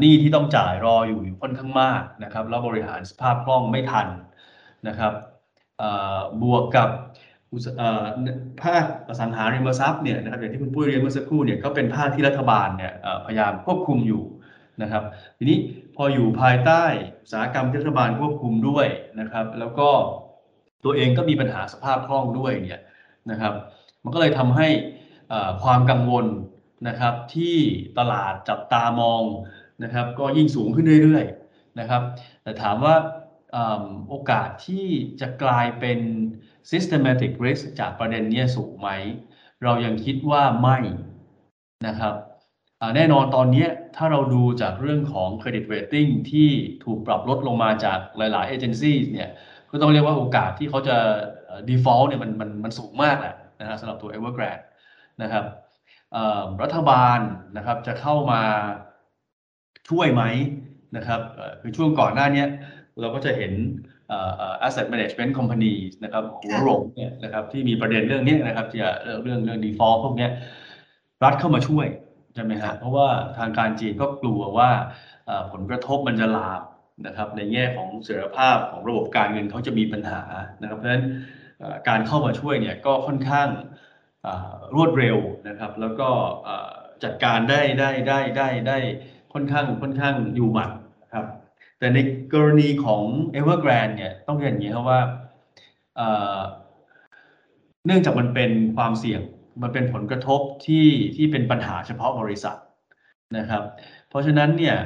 [0.00, 4.06] หนี้ที่ต้องจ่ายรออยู่ค่อนข้างมากนะครับ แล้วบริหารสภาพคล่องไม่ทัน
[4.88, 5.12] นะครับ
[6.42, 6.88] บวกกับ
[8.62, 12.92] ภาคอสังหาริมทรัพย์เนี่ยนะครับอย่างที่คุณปุ้ยเรียนเมื่อสักครู่เนี่ยก็เป็นภาคที่รัฐบาลเนี่ย
[13.26, 14.22] พยายามควบคุมอยู่
[14.82, 15.02] นะครับ
[15.38, 15.58] ทีนี้
[16.00, 16.84] พออยู่ภายใต้
[17.22, 18.86] อุตสาหกรรมรัฐบาลควบคุมด้วย
[19.20, 19.90] นะครับ แล้วก็
[20.84, 22.82] ตัวเองก็มีปัญหาสภาพคล่องด้วยเนี่ย
[23.30, 23.54] นะครับ
[24.02, 24.68] มันก็เลยทำให้
[25.62, 26.26] ความกังวล
[26.88, 27.56] นะครับที่
[27.98, 29.22] ตลาดจับตามอง
[29.84, 32.02] นะครับ ก็ยิ่งสูงขึ้นเรื่อยๆนะครับ
[32.42, 32.96] แต่ถามว่า
[34.08, 34.86] โอกาสที่
[35.20, 35.98] จะกลายเป็น
[36.70, 38.88] systematic risk จากประเด็นนี้สูงไหม
[39.62, 40.78] เรายังคิดว่าไม่
[41.86, 42.14] นะครับ
[42.96, 43.66] แน่นอนตอนนี้
[43.96, 46.48] ถ้าเราดูจากเรื่องของ credit rating ที่
[46.84, 49.30] ถูกปรับลดลงมาจากหลายๆ agency เนี่ย
[49.70, 50.96] ก็ต้องเรียกว่าโอกาสที่เขาจะ
[51.46, 54.62] เอ่อ default เนี่ยมันมันมันสูงมากแหละนะฮะสำหรับตัว Evergrande
[55.22, 55.44] นะครับ
[56.62, 57.18] รัฐบาล
[57.56, 58.42] นะครับจะเข้ามา
[59.88, 60.22] ช่วยไหม
[60.96, 61.20] นะครับ
[61.60, 62.44] คือช่วงก่อนหน้านี้
[63.00, 63.52] เราก็จะเห็น
[64.10, 65.74] อ่อเอ่อ asset management company
[66.04, 70.28] นะครับหัวโรงเนี่ยนะครับที่มีประเด็นเรื่องนี้นะครับที่จะเรื่องเรื่องเรื่อง default พวกนี้
[71.24, 71.86] รัฐเข้ามาช่วย
[72.38, 73.08] ช่ไหมครับเพราะว่า
[73.38, 74.70] ทางการจีนก็กลัวว่า
[75.26, 76.60] เอ่อผลกระทบมันจะลาม
[77.06, 80.20] นะครับในแง่ของเสถียรภาพของระบบการเงินเขาจะมีปัญหา
[80.62, 81.04] นะครับ เพราะฉะนั้น
[81.58, 83.48] เอ่อการเข้ามาช่วยเนี่ยก็ค่อนข้าง
[84.26, 85.16] อ่ารวดเร็ว
[85.48, 86.08] นะครับ แล้วก็
[86.46, 86.70] อ่า
[87.04, 88.78] จัดการได้ได้ได้ได้ได้
[89.32, 90.70] ค่อนข้างค่อนข้างอยู่หมัด
[91.02, 91.24] นะครับ
[91.78, 91.98] แต่ใน
[92.34, 93.04] กรณีของ
[93.38, 95.00] Evergrande เนี่ยต้องเรียนอย่างนี้ครับว่า
[95.96, 96.38] เอ่อ
[97.86, 99.22] เนื่องจากมันเป็นความเสี่ยง
[99.62, 102.56] มันเป็นผลกระทบที่ที่เป็นปัญหาเฉพาะบริษัท
[103.38, 103.62] นะครับ
[104.08, 104.76] เพราะฉะนั้นเนี่ย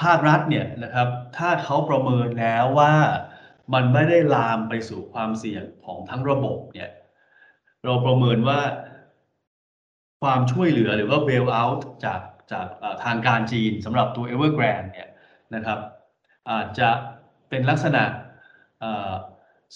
[0.00, 1.08] ภาครัฐเนี่ยนะครับ
[1.38, 2.94] ถ้าเขาประเมินแล้วว่า
[3.74, 6.90] มันไม่ได้ลามไปสู่ความเสี่ยงของทั้งระบบเนี่ย
[7.84, 8.60] เราประเมินว่า
[10.22, 12.20] ความช่วยเหลือหรือว่า bail out จาก
[12.52, 12.66] จาก
[13.04, 15.08] ทางการจีนสำหรับตัว Evergrande เนี่ย
[15.54, 15.78] นะครับ
[16.50, 16.88] อาจจะ
[17.48, 18.04] เป็นลักษณะ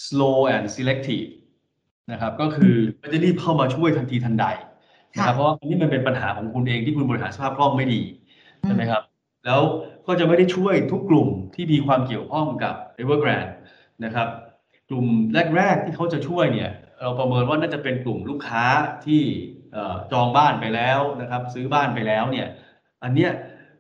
[0.05, 1.29] slow and selective
[2.13, 4.47] นะครับ ก็คือไม่ได้รีบเข้ามาช่วยทันทีทันใด
[5.17, 8.01] นะครับค่ะเพราะว่าอันนี้มันเป็นปัญหาของคุณเองที่คุณบริหารสภาพคล่องไม่ดี
[8.63, 9.03] ใช่ไหมครับ
[9.47, 9.61] แล้ว
[10.07, 13.53] ก็จะไม่ได้ช่วยทุกกลุ่มที่มีความเกี่ยวข้องกับ Evergrande
[14.05, 14.29] นะครับ
[14.89, 15.07] กลุ่ม
[15.57, 18.65] แรก ๆ ที่เขาจะช่วยเนี่ยเราประเมินว่าน่าจะเป็นกลุ่มลูกค้า
[19.07, 19.23] ที่
[19.73, 22.47] เอ่อจองบ้านไปแล้วนะครับ ซื้อบ้านไปแล้วเนี่ย
[23.05, 23.31] อันเนี้ย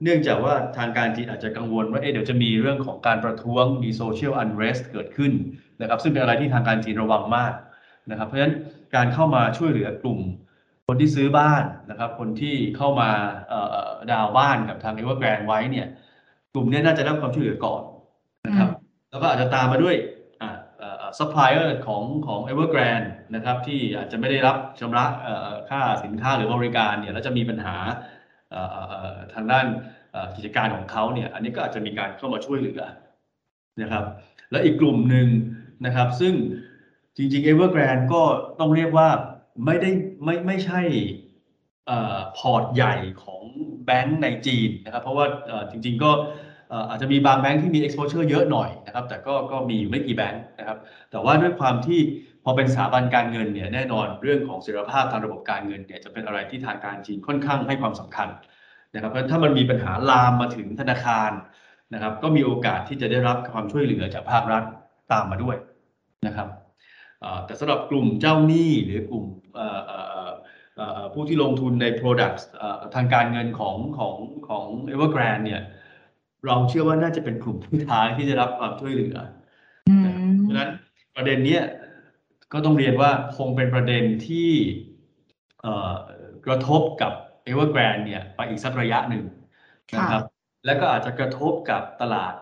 [0.02, 5.32] เนื่องจากว่าทางการจีนอาจจะกังวลว่าเอ๊ะเดี๋ยวจะมีเรื่องของการประท้วงมี social unrest เกิดขึ้น
[5.80, 7.52] นะครับ ซึ่งเป็นอะไรที่ทางการจีนระวังมาก
[8.10, 8.54] นะครับเพราะฉะนั้น
[8.94, 10.20] การเข้ามาช่วยเหลือกลุ่ม
[10.86, 13.10] คนที่ซื้อบ้านนะครับ คนที่เข้ามา
[13.48, 15.86] เอ่อ down บ้านกับทาง Evergrande ไว้เนี่ย
[16.54, 17.82] กลุ่มเนี้ยน่าจะได้รับความช่วยเหลือก่อน
[18.46, 18.70] นะครับ
[19.10, 19.96] แล้วก็อาจจะตามมาด้วย
[20.42, 27.76] อ่าเอ่อซัพพลายเออร์ของของ Evergrande นะครับที่อาจจะไม่ได้รับชำระเอ่อค่าสินค้าหรือบริการเนี่ยแล้วจะมีปัญหา
[28.50, 29.66] เอ่อเอ่อเอ่อทางด้าน
[30.12, 32.82] เอ่อกิจการของเขาเนี่ยอันนี้ก็อาจจะมีการเข้ามาช่วยเหลือ
[33.82, 34.04] นะครับ
[34.50, 35.28] แล้วอีกกลุ่มหนึ่ง
[35.86, 36.34] นะครับ ซึ่ง
[37.16, 38.22] จริงๆ Evergrande ก็
[38.58, 39.08] ต้องเรียกว่า
[39.64, 39.90] ไม่ได้
[40.24, 40.80] ไม่ไม่ใช่
[42.38, 43.42] พอร์ตใหญ่ของ
[43.86, 45.26] แบงก์ในจีนนะครับ เพราะว่า
[45.70, 46.10] จริง ๆ ก็
[46.90, 50.78] อาจจะมีบางแบงก์ที่มี exposure เยอะหน่อยนะครับ แต่ก็ก็มีอยู่ไม่กี่แบงก์นะครับ
[51.10, 52.00] แต่ว่าด้วยความที่
[52.44, 58.28] พอเป็นสถาบันการเงินเนี่ยแน่นอนเรื่องของเสถียรภาพทางระบบการเงินเนี่ยจะเป็นอะไรที่ทางการจีนค่อนข้างให้ความสำคัญ
[58.94, 61.30] นะครับ เพราะถ้ามันมีปัญหาลามมาถึงธนาคาร
[61.94, 64.62] นะครับ ก็มีโอกาสที่จะได้รับความช่วยเหลือจากภาครัฐ
[65.12, 65.56] ตามมาด้วย
[66.26, 66.48] นะครับ
[67.44, 69.24] แต่สำหรับกลุ่มเจ้าหนี้หรือกลุ่ม
[69.54, 70.32] เอ่อเอ่อเอ่อ
[70.76, 74.14] เอ่อผู้ที่ลงทุนใน Products เอ่อทางการเงินของของ
[74.48, 75.62] ของ Evergrande เนี่ย
[76.46, 77.58] เราเชื่อว่าน่าจะเป็นกลุ่ม
[77.90, 79.16] ท้ายๆที่จะรับความช่วยเหลือ
[79.88, 80.70] อืนะครับมเพราะฉะนั้น
[81.16, 81.62] ประเด็นเนี้ย
[82.52, 84.50] ก็ต้องเรียนว่าคงเป็นประเด็นที่
[85.60, 85.94] เอ่อ
[86.46, 87.12] กระทบกับ
[87.48, 89.24] Evergrande เนี่ยไปอีกสักระยะหนึ่ง
[89.96, 90.22] นะครับ
[90.66, 92.34] และก็อาจจะกระทบกับตลาด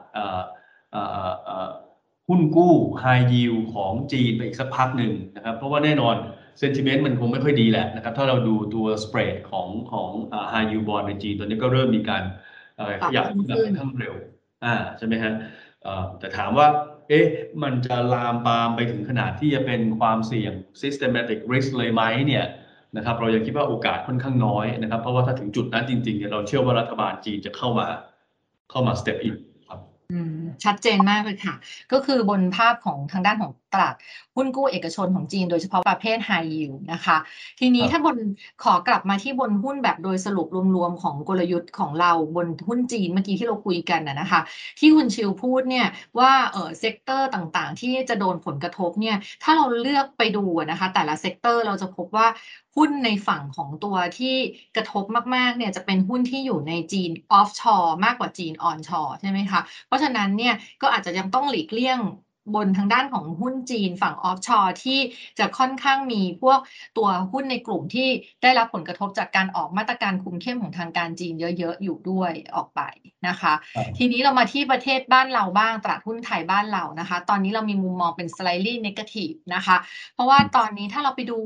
[2.26, 6.16] เอ่อเอ่อเอ่อหุ้นกู้ High Yield ของจีนไปอีกสักพักหนึ่งนะครับ เพราะว่าแน่นอน
[6.60, 12.22] sentiment มันคงไม่ค่อยดีแหละนะครับ ถ้าเราดูตัว spread ของของเอ่อ High Yield Bond ในจีนตอนนี้ก็เริ่มมีการ
[12.76, 14.14] เอ่อขยับขึ้นมาค่อนข้างเร็ว
[14.64, 15.32] อ่าใช่ไหมฮะ
[15.82, 16.68] เอ่อแต่ถามว่า
[17.08, 17.26] เอ๊ะ
[17.62, 20.52] มันจะลามปามไปถึงขนาดที่จะเป็นความเสี่ยง
[20.82, 22.44] systematic risk เลยไหมเนี่ย
[22.96, 27.86] นะครับเรายังคิดว่าโอกาสค่อนข้างน้อยนะครับ เพราะว่าถ้าถึงจุดนั้นจริงๆเนี่ยเราเชื่อว่ารัฐบาลจีนจะเข้ามา
[28.70, 29.34] เข้ามา step in
[29.68, 29.80] ครับ
[30.12, 31.54] อืม ชัดเจนมากเลยค่ะ
[31.92, 33.94] ก็คือบนภาพของทางด้านของตลาด
[34.36, 37.16] หุ้นกู้เอกชนของจีน โดยเฉพาะประเภท High Yield นะคะ
[37.60, 38.16] ทีนี้ครับถ้าบน
[38.64, 44.40] ขอกลับมาที่บนหุ้นแบบโดยสรุปรวมๆของกลยุทธ์ของเราบนหุ้นจีนเมื่อกี้ที่เราคุยกันนะนะคะ
[44.78, 45.86] ที่คุณชิวพูดเนี่ย
[46.18, 52.28] ว่าเออ sector ต่างๆ ที่จะโดนผลกระทบเนี่ยถ้าเราเลือกไปดูอะนะคะ แต่ละ sector เราจะพบว่า
[52.76, 54.34] หุ้นในฝั่งของตัวที่
[54.76, 60.43] กระทบมากๆเนี่ยจะเป็นหุ้นที่อยู่ในจีน offshore มากกว่าจีน onshore ใช่ไหมคะเพราะฉะนั้นเนี่ย
[60.80, 62.00] ก็อาจจะยังต้องหลีกเลี่ยง
[62.54, 64.98] บนทางด้านของหุ้นจีนฝั่ง offshore ที่
[65.38, 66.58] จะค่อนข้างมีพวก
[66.96, 68.08] ตัวหุ้นในกลุ่มที่
[68.42, 72.80] ได้รับผลกระทบจากการออกมาตรการคุมเข้มของทางการจีนเยอะๆ อยู่ด้วยออกไป
[73.28, 79.76] นะคะครับทีนี้เรามาที่ประเทศบ้านเราบ้างตลาดหุ้นไทยบ้านเรานะคะ ตอนนี้เรามีมุมมองเป็น slightly negative นะคะ
[80.14, 81.38] เพราะว่าตอนนี้ถ้าเราไปดู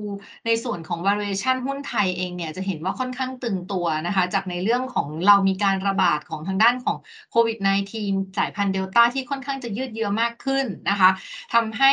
[0.46, 6.96] ในส่วนของ valuation หุ้นไทยเองเนี่ยจะเห็นว่าค่อนข้างตึงตัวนะคะ จากในเรื่องของเรามีการระบาดของทางด้านของ
[7.30, 7.58] โควิด
[7.98, 11.10] -19 สายพันธุ์เดลต้าที่ค่อนข้างจะยืดเยื้อมากขึ้นนะคะ
[11.54, 11.92] ทำให้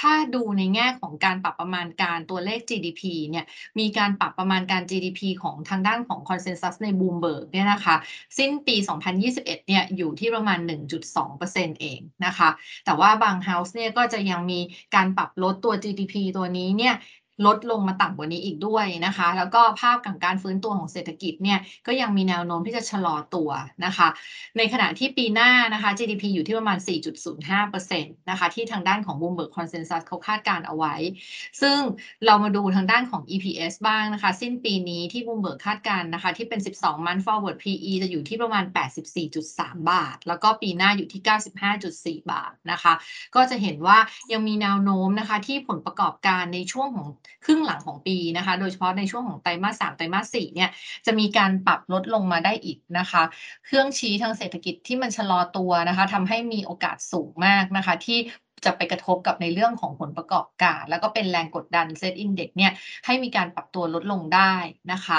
[0.00, 3.44] ถ้าดูในแง่ของการปรับประมาณการตัวเลข GDP เนี่ย
[3.78, 7.96] มีการปรับประมาณการ GDP ของทางด้านของ consensus ใน Bloomberg เนี่ยนะคะ
[8.38, 8.76] สิ้นปี
[9.22, 10.58] 2021 เนี่ยอยู่ที่ประมาณ
[11.20, 12.48] 1.2%เองนะคะ
[12.84, 14.60] แต่ว่าบาง House เนี่ยก็จะยังมี
[14.94, 16.94] การปรับลดตัว GDP ตัวนี้เนี่ย
[17.46, 23.50] ลดลงมาต่ำกว่านี้อีกด้วยนะคะ แล้วก็ภาพของการฟื้นตัวของเศรษฐกิจเนี่ยก็ยังมีแนวโน้มที่จะชะลอตัว
[23.84, 24.08] นะคะ
[24.58, 26.78] ในขณะที่ปีหน้านะคะ GDP อยู่ที่ประมาณ
[27.48, 30.94] 4.05%นะคะที่ทางด้านของ Bloomberg Consensus เขาคาดการเอาไว้
[31.60, 31.78] ซึ่ง
[32.26, 38.64] เรามาดูทางด้านของ EPS บ้างนะคะ สิ้นปีนี้ที่ Bloomberg คาดการนะคะ ที่เป็น 12 month forward PE จะอยู่ที่ประมาณ
[39.26, 41.22] 84.3 บาท แล้วก็ปีหน้าอยู่ที่
[42.20, 42.92] 95.4 บาทนะคะ
[43.34, 43.98] ก็จะเห็นว่า
[44.32, 47.08] ยังมีแนวโน้มนะคะที่ผลประกอบการในช่วงของ
[47.44, 50.70] ครึ่งหลังของปีนะคะ โดยเฉพาะในช่วงของไตรมาสสามไตรมาสสี่เนี่ย
[51.06, 53.22] จะมีการปรับลดลงมาได้อีกนะคะ
[53.64, 58.18] เครื่องชี้ทางเศรษฐกิจที่มันชะลอตัวนะคะทำให้มีโอกาสสูงมากนะคะ ที่
[58.64, 62.72] จะไปกระทบกับในเรื่องของผลประกอบการ แล้วก็เป็นแรงกดดันเซตอินเด็กเนี่ย
[63.06, 64.54] ให้มีการปรับตัวลดลงได้
[64.92, 65.18] นะคะ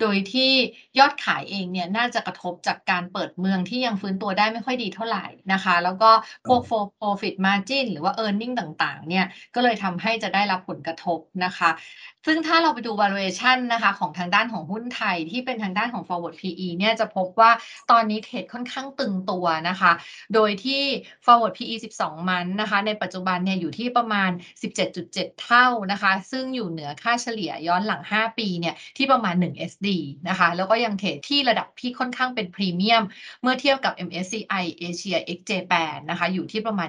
[0.00, 0.50] โดยที่
[0.98, 6.10] ยอดขายเองเนี่ยน่าจะกระทบจากการเปิดเมืองที่ยังฟื้นตัวได้ไม่ค่อยดีเท่าไหร่นะคะ แล้วก็
[6.46, 6.60] พวก
[7.00, 11.70] profit margin หรือว่า earning ต่างๆเนี่ยก็เลยทำให้จะได้รับผลกระทบนะคะ
[12.26, 17.50] ซึ่งถ้าเราไปดู valuation นะคะของทางด้านของหุ้นไทยที่เป็นทางด้านของ forward PE เนี่ยจะพบว่า
[17.90, 19.92] ตอนนี้เทรดค่อนข้างตึงตัวนะคะ
[20.34, 20.82] โดยที่
[21.24, 24.30] forward PE 12 มันนะคะในปัจจุบันเนี่ยอยู่ที่ประมาณ
[24.84, 29.88] 17.7 เท่านะคะ ซึ่งอยู่เหนือค่าเฉลี่ยย้อนหลัง 5 ปีเนี่ยที่ประมาณ 1 SD
[30.28, 33.02] นะคะ แล้วก็ยังเทรดที่ระดับที่ค่อนข้างเป็นพรีเมียม
[33.42, 36.88] เมื่อเทียบกับ MSCI Asia X Japan นะคะอยู่ที่ประมาณ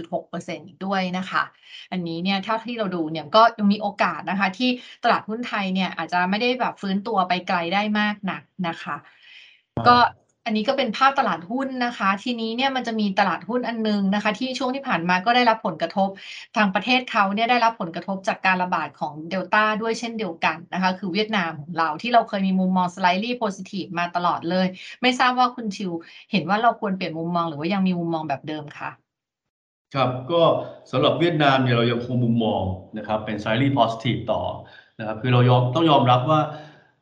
[0.00, 1.42] 23.6%อีกด้วยนะคะ
[1.92, 4.70] อันนี้เนี่ยเท่าที่เราดูเนี่ยก็ยังมีโอกาสนะคะ ที่
[5.04, 8.96] ตลาดหุ้นไทยเนี่ยอาจจะไม่ได้แบบฟื้นตัวไปไกลได้มากนักนะคะ
[9.88, 9.96] ก็
[10.48, 16.08] อันนี้ก็เป็นภาพตลาดหุ้นนะคะ ทีนี้เนี่ยมันจะมีตลาดหุ้นอันนึงนะคะ ที่ช่วงที่ผ่านมาก็ได้รับผลกระทบ
[16.56, 24.66] ทางประเทศเขาเนี่ยได้รับผลกระทบจากการระบาดของเดลต้าด้วยเช่นเดียวกันนะคะ คือเวียดนามของเราที่เราเคยมีมุมมอง slightly positive มาตลอดเลย
[25.02, 25.92] ไม่ทราบว่าคุณชิว
[26.30, 28.90] เห็นว่าเราควรเปลี่ยนมุมมองหรือว่ายังมีมุมมองแบบเดิมคะ
[29.94, 30.42] ครับก็
[30.90, 32.62] สำหรับเวียดนามเนี่ยเรายังคงมุมมอง
[32.98, 34.42] นะครับเป็น slightly positive ต่อ
[34.98, 36.40] นะครับคือเรายอมต้องยอมรับว่า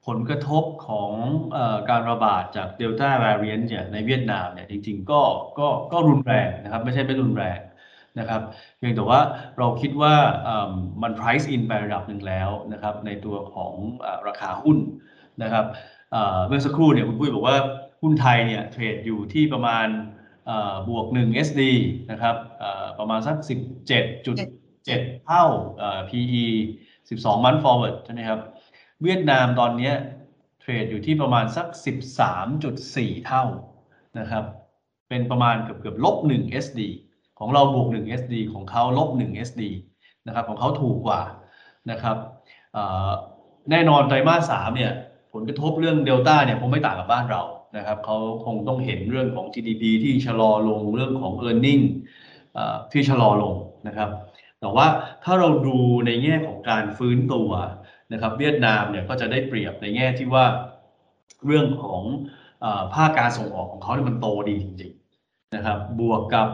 [0.06, 1.10] ผลกระทบของ
[1.56, 1.58] อ
[1.90, 5.20] การระบาดจาก Delta variant เนี่ยในเวียดนามเนี่ยจริง ๆ ก็
[5.58, 7.58] ก็ก็รุนแรงนะครับ ไม่ใช่ไม่รุนแรง
[8.18, 8.42] นะครับ
[8.76, 9.20] เพียงแต่ว่า
[9.58, 10.14] เราคิดว่า
[11.02, 13.72] มัน price in ไประดับหนึ่งแล้วนะครับ ในตัวของ
[14.04, 14.78] อราคาหุ้น
[15.42, 15.64] นะครับ
[16.46, 17.56] เมื่อสักครู่เนี่ยคุณปุ้ยบอกว่า
[18.02, 19.86] หุ้นไทยเนี่ยเทรดอยู่ที่ประมาณ
[20.46, 21.62] เอ่อบวก 1 SD
[22.10, 22.36] นะครับ
[22.98, 23.36] ประมาณสัก
[24.16, 25.44] 17.7 เท่า
[26.08, 26.46] PE
[27.08, 28.40] 12 month forward ใช่ไหมครับ
[29.02, 29.92] เวียดนามตอนนี้
[30.60, 31.66] เทรดอยู่ที่ประมาณสัก
[32.46, 33.44] 13.4 เท่า
[34.18, 34.44] นะครับ
[35.08, 36.80] เป็นประมาณเกือบเกือบลบ1 SD
[37.38, 39.62] ของเราบวก1 SD ของเขาลบ1 SD
[40.26, 41.20] นะครับของเขาถูกกว่า
[41.90, 42.16] นะครับ
[43.70, 44.92] แน่นอนไตรมาสสามเนี่ย
[45.32, 47.42] ผลกระทบเรื่องเดลต้าเนี่ยคงไม่ต่างกับบ้านเรา
[47.76, 51.84] นะครับเขาคงต้องเห็นเรื่องของ GDP ที่ชะลอลงเรื่องของ e a r n i n g
[52.92, 53.54] ที่ชะลอลง
[53.86, 54.10] นะครับ
[54.60, 54.86] แต่ว่า
[55.24, 57.50] ถ้าเราดูในแง่ของการฟื้นตัว
[58.12, 60.44] นะครับเวียดนามเนี่ยก็จะได้เปรียบในแง่ที่ว่า
[61.46, 62.02] เรื่องของ
[62.94, 66.48] ภาคการส่งออกของเขาเนี่ยมันโตดีจริงๆนะครับบวกกับ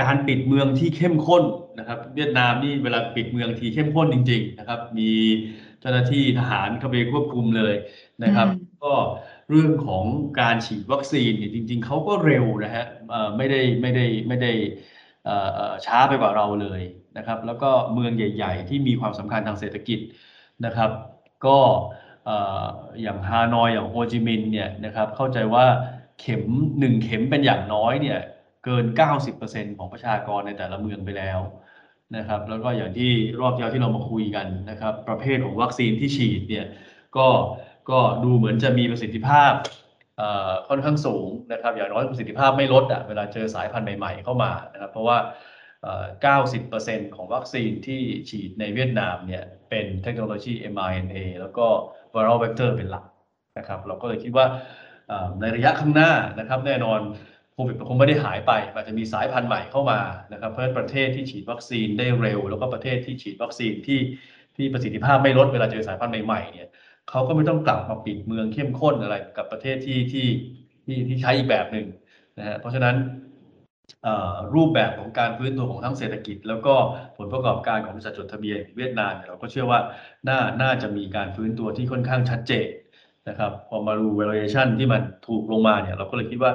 [0.00, 1.44] การปิดเมืองที่เข้มข้น
[1.78, 5.10] นะครับ เวียดนามนี่เวลาปิดเมืองทีเข้มข้นจริง ๆ นะครับ มี
[5.80, 7.74] เจ้าหน้าที่ทหารเข้าไปควบคุมเลย
[8.24, 8.48] นะครับ
[8.84, 8.92] ก็
[9.50, 10.04] เรื่องของ
[10.40, 12.86] การฉีดวัคซีนเนี่ยจริง ๆเขาก็เร็วนะฮะ
[13.36, 14.52] ไม่ได้ไม่ได้ไม่ได้
[15.86, 16.82] ช้าไปกว่าเราเลย
[17.18, 19.98] นะครับ แล้วก็เมืองใหญ่ ๆ ที่มีความสำคัญทางเศรษฐกิจ
[20.64, 20.90] นะครับ
[21.46, 21.58] ก็
[23.02, 25.66] อย่างฮานอยอย่างโฮจิมินห์เนี่ยนะครับเข้าใจว่า
[26.20, 26.42] เข็ม
[26.78, 28.18] หนึ่งเข็มเป็นอย่างน้อยเนี่ย
[28.64, 28.84] เกิน
[29.32, 31.40] 90%ของประชากรในแต่ละเมืองไปแล้ว
[32.16, 33.10] นะครับ แล้วก็อย่างที่
[33.40, 36.66] รอบที่แล้วที่เรามาคุยกันนะครับ ประเภทของวัคซีนที่ฉีดเนี่ย
[37.16, 37.28] ก็
[37.90, 39.52] ก็ดูเหมือนจะมีประสิทธิภาพ
[40.68, 45.16] ค่อนข้างสูงนะครับ อย่างน้อยประสิทธิภาพไม่ลดอะเวลาเจอสายพันธุ์ใหม่ ๆ เข้ามานะครับ เพราะว่า
[46.24, 51.66] 90%ของวัคซีนที่ฉีดในเวียดนามเนี่ยเป็นเทคโนโลยี mRNA แล้วก็
[52.14, 53.04] viral vector เป็นหลัก
[53.58, 54.46] นะครับ เราก็เลยคิดว่า
[55.40, 57.00] ในระยะข้างหน้านะครับ แน่นอน
[57.52, 60.00] โควิดคงไม่ได้หายไป อาจจะมีสายพันธุ์ใหม่เข้ามา
[60.32, 64.00] นะครับ เพราะประเทศที่ฉีดวัคซีนได้เร็ว แล้วก็ประเทศที่ฉีดวัคซีนที่
[64.56, 66.68] ที่ประสิทธิภาพไม่ลดเวลาเจอสายพันธุ์ใหม่ๆเนี่ย
[67.10, 70.26] เขาก็ไม่ต้องกลับมาปิดเมืองเข้มข้นอะไรกับประเทศที่ที่
[70.84, 71.86] ที่ที่ใช้อีกแบบหนึ่ง
[72.38, 72.96] นะฮะเพราะฉะนั้น
[74.54, 76.74] รูปแบบของการฟื้นตัวของทั้งเศรษฐกิจ แล้วก็
[77.16, 79.80] ผลประกอบการของบริษัทจดทะเบียนเวียดนามเราก็เชื่อว่า
[80.28, 82.68] น่าน่าจะมีการฟื้นตัวที่ค่อนข้างชัดเจน
[83.28, 86.52] นะครับพอมาดู valuation ที่มันถูกลงมาเนี่ยเราก็เลยคิดว่า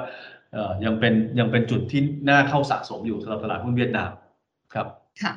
[0.84, 4.10] ยังเป็นยังเป็นจุดที่น่าเข้าสะสมอยู่สำหรับตลาดหุ้นเวียดนาม
[4.74, 4.86] ครับ
[5.22, 5.32] ค่ะ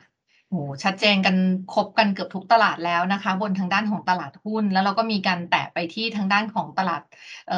[0.52, 1.36] โอ้ชัดเจนกัน
[1.74, 7.02] ครบกันเกือบทุกตลาดแล้วนะคะ บนทางด้านของตลาดหุ้น แล้วเราก็มีการแตะไปที่ทางด้านของตลาด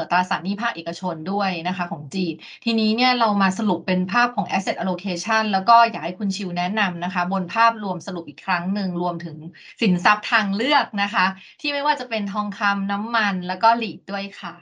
[0.10, 2.34] ตราสารหนี้ภาคเอกชนด้วยนะคะของจีน
[2.66, 9.38] ทีนี้เนี่ยเรามาสรุปเป็นภาพของ asset allocation แล้วก็อยากให้คุณชิวแนะนำนะคะ บนภาพรวมสรุปอีกครั้งหนึ่งรวมถึง
[9.82, 11.26] สินทรัพย์ทางเลือกนะคะ
[11.62, 14.56] ที่ไม่ว่าจะเป็นทองคำน้ำมันแล้วก็หลีกด้วยค่ะ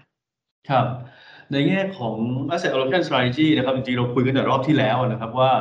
[0.69, 0.87] ครับ
[1.51, 2.15] ในแง่ของ
[2.51, 5.51] asset allocation strategy นะครับจริงๆเราคุยกันในรอบที่แล้วนะครับว่า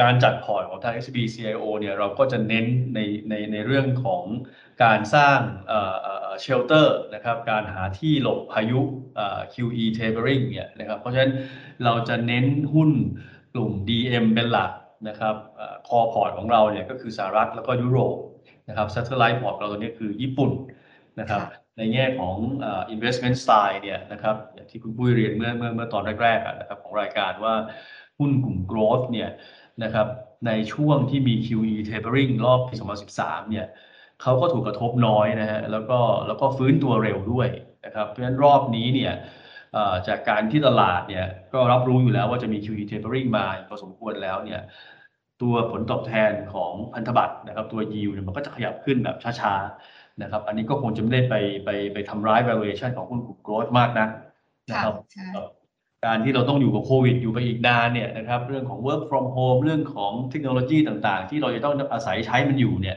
[0.00, 4.22] การจัดพอร์ตของทาง SCB CIO เนี่ยเราก็จะเน้นในในในเรื่องของ
[4.84, 5.38] การสร้าง
[6.40, 8.80] shelter นะครับการหาที่หลบพายุ
[9.54, 11.32] QE tapering เนี่ยนะครับเพราะฉะนั้น
[11.84, 12.90] เราจะเน้นหุ้น
[13.54, 14.72] กลุ่ม DM เป็นหลัก
[15.08, 15.34] นะครับ
[15.88, 18.16] core port ของเราเนี่ยก็คือสหรัฐแล้วก็ยุโรป
[18.68, 20.50] นะครับ satellite port เราตัวนี้คือญี่ปุ่น
[21.20, 21.40] นะครับ
[21.78, 22.36] ในแง่ของ
[22.94, 27.54] investment style เนี่ยนะครับอย่างที่คุณปุ้ยเรียนเมื่อเมื่อเมื่อตอนแรกๆนะครับของรายการว่า
[28.22, 29.30] หุ้นกลุ่ม growth เนี่ย
[29.84, 30.06] นะครับ
[30.46, 32.74] ในช่วงที่มี QE tapering รอบปี
[33.12, 33.66] 2013 เนี่ย
[34.22, 37.48] เขาก็ถูกกระทบน้อยนะฮะแล้วก็แล้วก็ฟื้นตัวเร็วด้วย
[37.86, 39.12] นะครับเพราะฉะนั้นรอบนี้เนี่ย
[40.08, 44.60] จากการที่ตลาดเนี่ยก็รับรู้อยู่แล้วว่าจะมี QE tapering มาพอสมควรแล้วเนี่ย
[45.42, 54.08] ตัวผลตอบแทนของพันธบัตรนะครับตัว yield เนี่ยมันก็จะขยับขึ้นแบบช้าๆนะครับอันนี้ก็คงจะไม่ได้ไปไปไปทำร้าย valuation ของหุ้นกลุ่ม growth มากนะ
[54.70, 54.94] นะครับ
[56.04, 62.96] การที่เราต้องอยู่กับโควิดอยู่ไปอีกนานเนี่ยนะครับเรื่องของ work from home เรื่องของเทคโนโลยีต่างๆ ที่เราจะต้องอาศัยใช้มันอยู่เนี่ย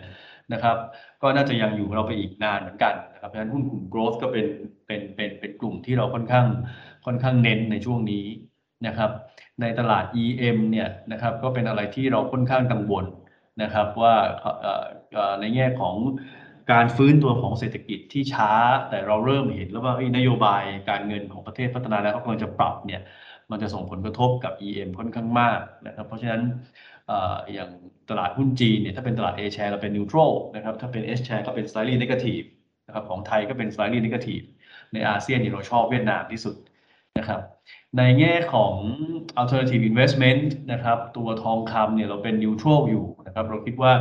[0.53, 0.77] นะครับ
[1.21, 4.45] ก็น่าจะยังอยู่เราไปอีกนานเหมือนกันนะครับเพราะฉะนั้นหุ้นกลุ่ม growth ก็เป็น
[4.85, 6.47] เป็นเป็นเป็นกลุ่มที่เราค่อนข้าง
[7.05, 8.25] ค่อนข้างเน้นในช่วงนี้
[8.87, 9.11] นะครับ
[9.61, 13.05] ในตลาด EM เนี่ยนะครับก็เป็นอะไรที่เราค่อนข้างกังวล
[13.63, 14.15] นะครับว่า
[15.39, 15.95] ในแง่ของ
[16.71, 18.51] การฟื้นตัวของเศรษฐกิจที่ช้า
[18.89, 23.01] แต่เราเริ่มเห็นแล้วว่านโยบายการเงินของประเทศพัฒนาแล้วก็กำลังจะปรับเนี่ย
[23.51, 26.41] มันจะส่งผลกระทบกับ EM ค่อนข้างมากนะครับเพราะฉะนั้น
[27.53, 27.69] อย่าง
[28.09, 32.45] ตลาดหุ้นจีนเนี่ยถ้าเป็นตลาด A share เราเป็น neutral นะครับถ้าเป็น S share ก็เป็น slightly negative
[32.87, 34.45] นะครับของไทยก็เป็น slightly negative
[34.93, 36.55] ในอาเซียนนี่เราชอบเวียดนามที่สุด
[37.17, 37.41] นะครับ
[37.97, 38.73] ในแง่ของ
[39.41, 43.93] alternative investment นะครับตัวทองคำเนี่ยเราเป็น neutral อยู่นะครับเราคิดว่า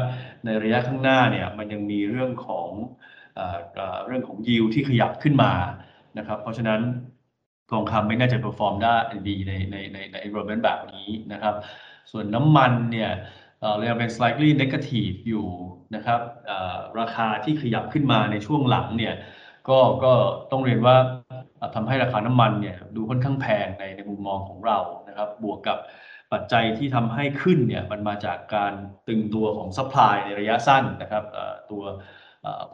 [0.45, 2.69] ในระยะข้างหน้าเนี่ยมันยังมีเรื่องของ
[4.07, 5.53] เรื่องของ yield ที่ขยับขึ้นมา
[6.19, 6.81] นะครับเพราะฉะนั้น
[7.71, 8.97] ทองคำไม่น่าจะ perform ได้
[9.29, 11.55] ดีในในในใน environment แบบนี้นะครับ
[12.11, 13.11] ส่วนน้ำมันเนี่ย
[13.61, 15.47] เรายังเป็น slightly negative อยู่
[15.95, 16.21] นะครับ
[17.01, 19.15] ราคาที่ขยับขึ้นมาในช่วงหลังเนี่ย
[19.69, 20.13] ก็ก็
[20.51, 20.97] ต้องเรียนว่า
[21.75, 25.79] ทำให้ราคาน้ำมันเนี่ยดูค่อนข้างแพงในในมุมมองของเรานะครับ บวกกับ
[26.33, 28.73] ปัจจัยที่ทำให้ขึ้นเนี่ยมันมาจากการ
[29.09, 31.25] ตึงตัวของ supply ในระยะสั้นนะครับ
[31.71, 31.83] ตัว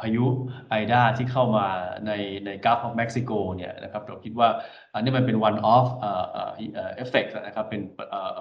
[0.01, 0.25] พายุ
[0.69, 1.67] ไอดาที่เข้ามา
[2.07, 2.13] ใน
[2.47, 4.49] ใน Gulf ของเม็กซิโกเนี่ยนะครับเราคิดว่า
[4.95, 7.81] อันนี้มันเป็น one off เอ่อเอ่อเอ่อ effect นะครับเป็น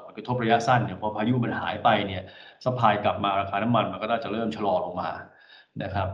[0.06, 2.24] ผลกระทบระยะสั้นเนี่ยพอพายุมันหายไปเนี่ย
[2.66, 5.10] supply กลับมาราคาน้ำมันมันก็น่าจะเริ่มชะลอลงมา
[5.84, 6.10] นะครับ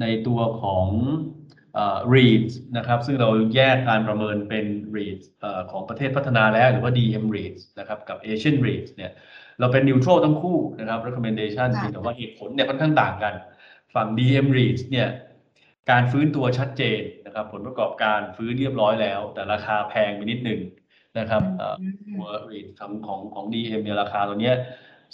[0.00, 0.86] ในตัวของ
[2.14, 4.66] REITs นะครับซึ่งเราแยกการประเมินเป็น
[4.96, 9.12] REITs เอ่อของประเทศพัฒนาแล้วหรือว่า DM REITs นะครับกับ Asian REITs เนี่ย
[9.60, 13.34] เราเป็น neutral ทั้งคู่นะครับ recommendation ค่ะเพียงแต่ว่าเหตุผลเนี่ยค่อนข้างต่างกัน
[13.94, 15.08] ฝั่ง DM REITs เนี่ย
[15.90, 20.60] การฟื้นตัวชัดเจนนะครับ ผลประกอบการฟื้นเรียบร้อยแล้ว แต่ราคาแพงไปนิดหนึ่ง
[21.18, 21.76] นะครับเอ่อ
[22.14, 24.56] ตัว REIT ของของของ DM เนี่ยราคาตัวเนี้ย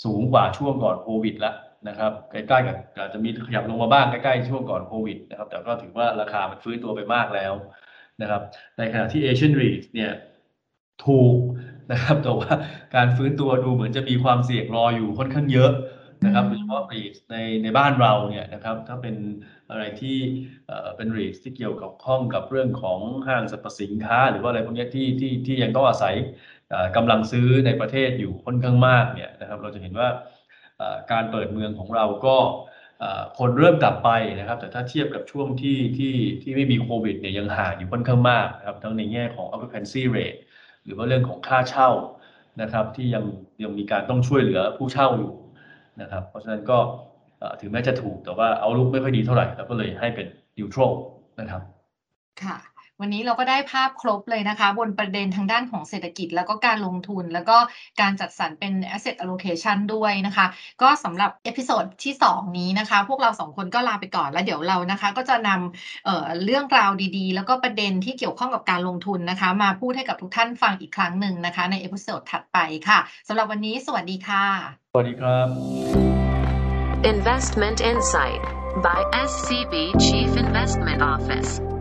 [0.04, 1.54] สูงกว่าช่วงก่อนโควิดแล้ว
[1.88, 7.52] นะครับใกล้ๆกับอาจจะมีขยับลงมาบ้างใกล้ๆช่วงก่อนโควิดนะครับ แต่ก็ถือว่าราคามันฟื้นตัวไปมากแล้ว
[8.22, 8.42] นะครับ
[8.78, 10.12] ในขณะที่ Asian REIT เนี่ย
[11.06, 11.36] ถูก
[11.92, 12.52] นะครับแต่ว่า
[12.96, 15.72] การฟื้นตัวดูเหมือนจะมีความเสี่ยงรออยู่ค่อนข้างเยอะ
[16.24, 19.16] นะครับโดยเฉพาะ REIT ในในบ้านเราเนี่ยนะครับถ้าเป็น
[19.70, 20.18] อะไรที่
[20.96, 26.14] เป็น REIT ที่เกี่ยวกับข้องกับเรื่องของห้างสรรพสินค้า หรือว่าอะไรพวกนี้ที่ที่ที่ยังต้องอาศัย
[26.70, 30.08] เอ่อกำลังซื้อในประเทศอยู่ค่อนข้างมากเนี่ยนะครับ เราจะเห็นว่า
[31.12, 32.36] การเปิดเมืองของเราก็
[33.38, 40.38] คนเริ่มกลับไปนะครับ แต่ถ้าเทียบกับช่วงที่ที่ที่ไม่มีโควิดเนี่ยยังห่างอยู่ค่อนข้างมากนะครับทั้งในแง่ของ occupancy rate
[40.84, 41.90] หรือว่าเรื่องของค่าเช่า
[42.62, 43.24] นะครับที่ยัง
[43.62, 45.32] ยังมีการต้องช่วยเหลือผู้เช่าอยู่
[46.00, 46.78] นะครับ เพราะฉะนั้นก็
[47.60, 50.26] ถึงแม้จะถูกแต่ว่าเอาลุกไม่ค่อยดีเท่าไหร่เราก็เลยให้เป็น
[50.58, 50.92] neutral
[51.40, 51.62] นะครับ
[52.42, 52.56] ค่ะ
[53.00, 57.56] วันนี้เราก็ได้ภาพครบเลยนะคะ บนประเด็นทางด้านของเศรษฐกิจ แล้วก็การลงทุน แล้วก็
[58.00, 60.46] การจัดสรรเป็น asset allocation ด้วยนะคะ
[60.82, 74.44] ก็สำหรับ episode ที่ 2 นี้นะคะ พวกเราสองคนก็ลาไปก่อน แล้วเดี๋ยวเรานะคะก็จะนำเอ่อเรื่องราวดีๆ แล้วก็ประเด็นที่เกี่ยวข้องกับการลงทุนนะคะ มาพูดให้กับทุกท่านฟังอีกครั้งหนึ่งนะคะ ใน episode ถัดไปค่ะสำหรับวันนี้สวัสดีค่ะ
[74.92, 75.48] สวัสดีครับ
[77.14, 78.42] Investment Insight
[78.86, 79.74] by SCB
[80.06, 81.73] Chief Investment Office.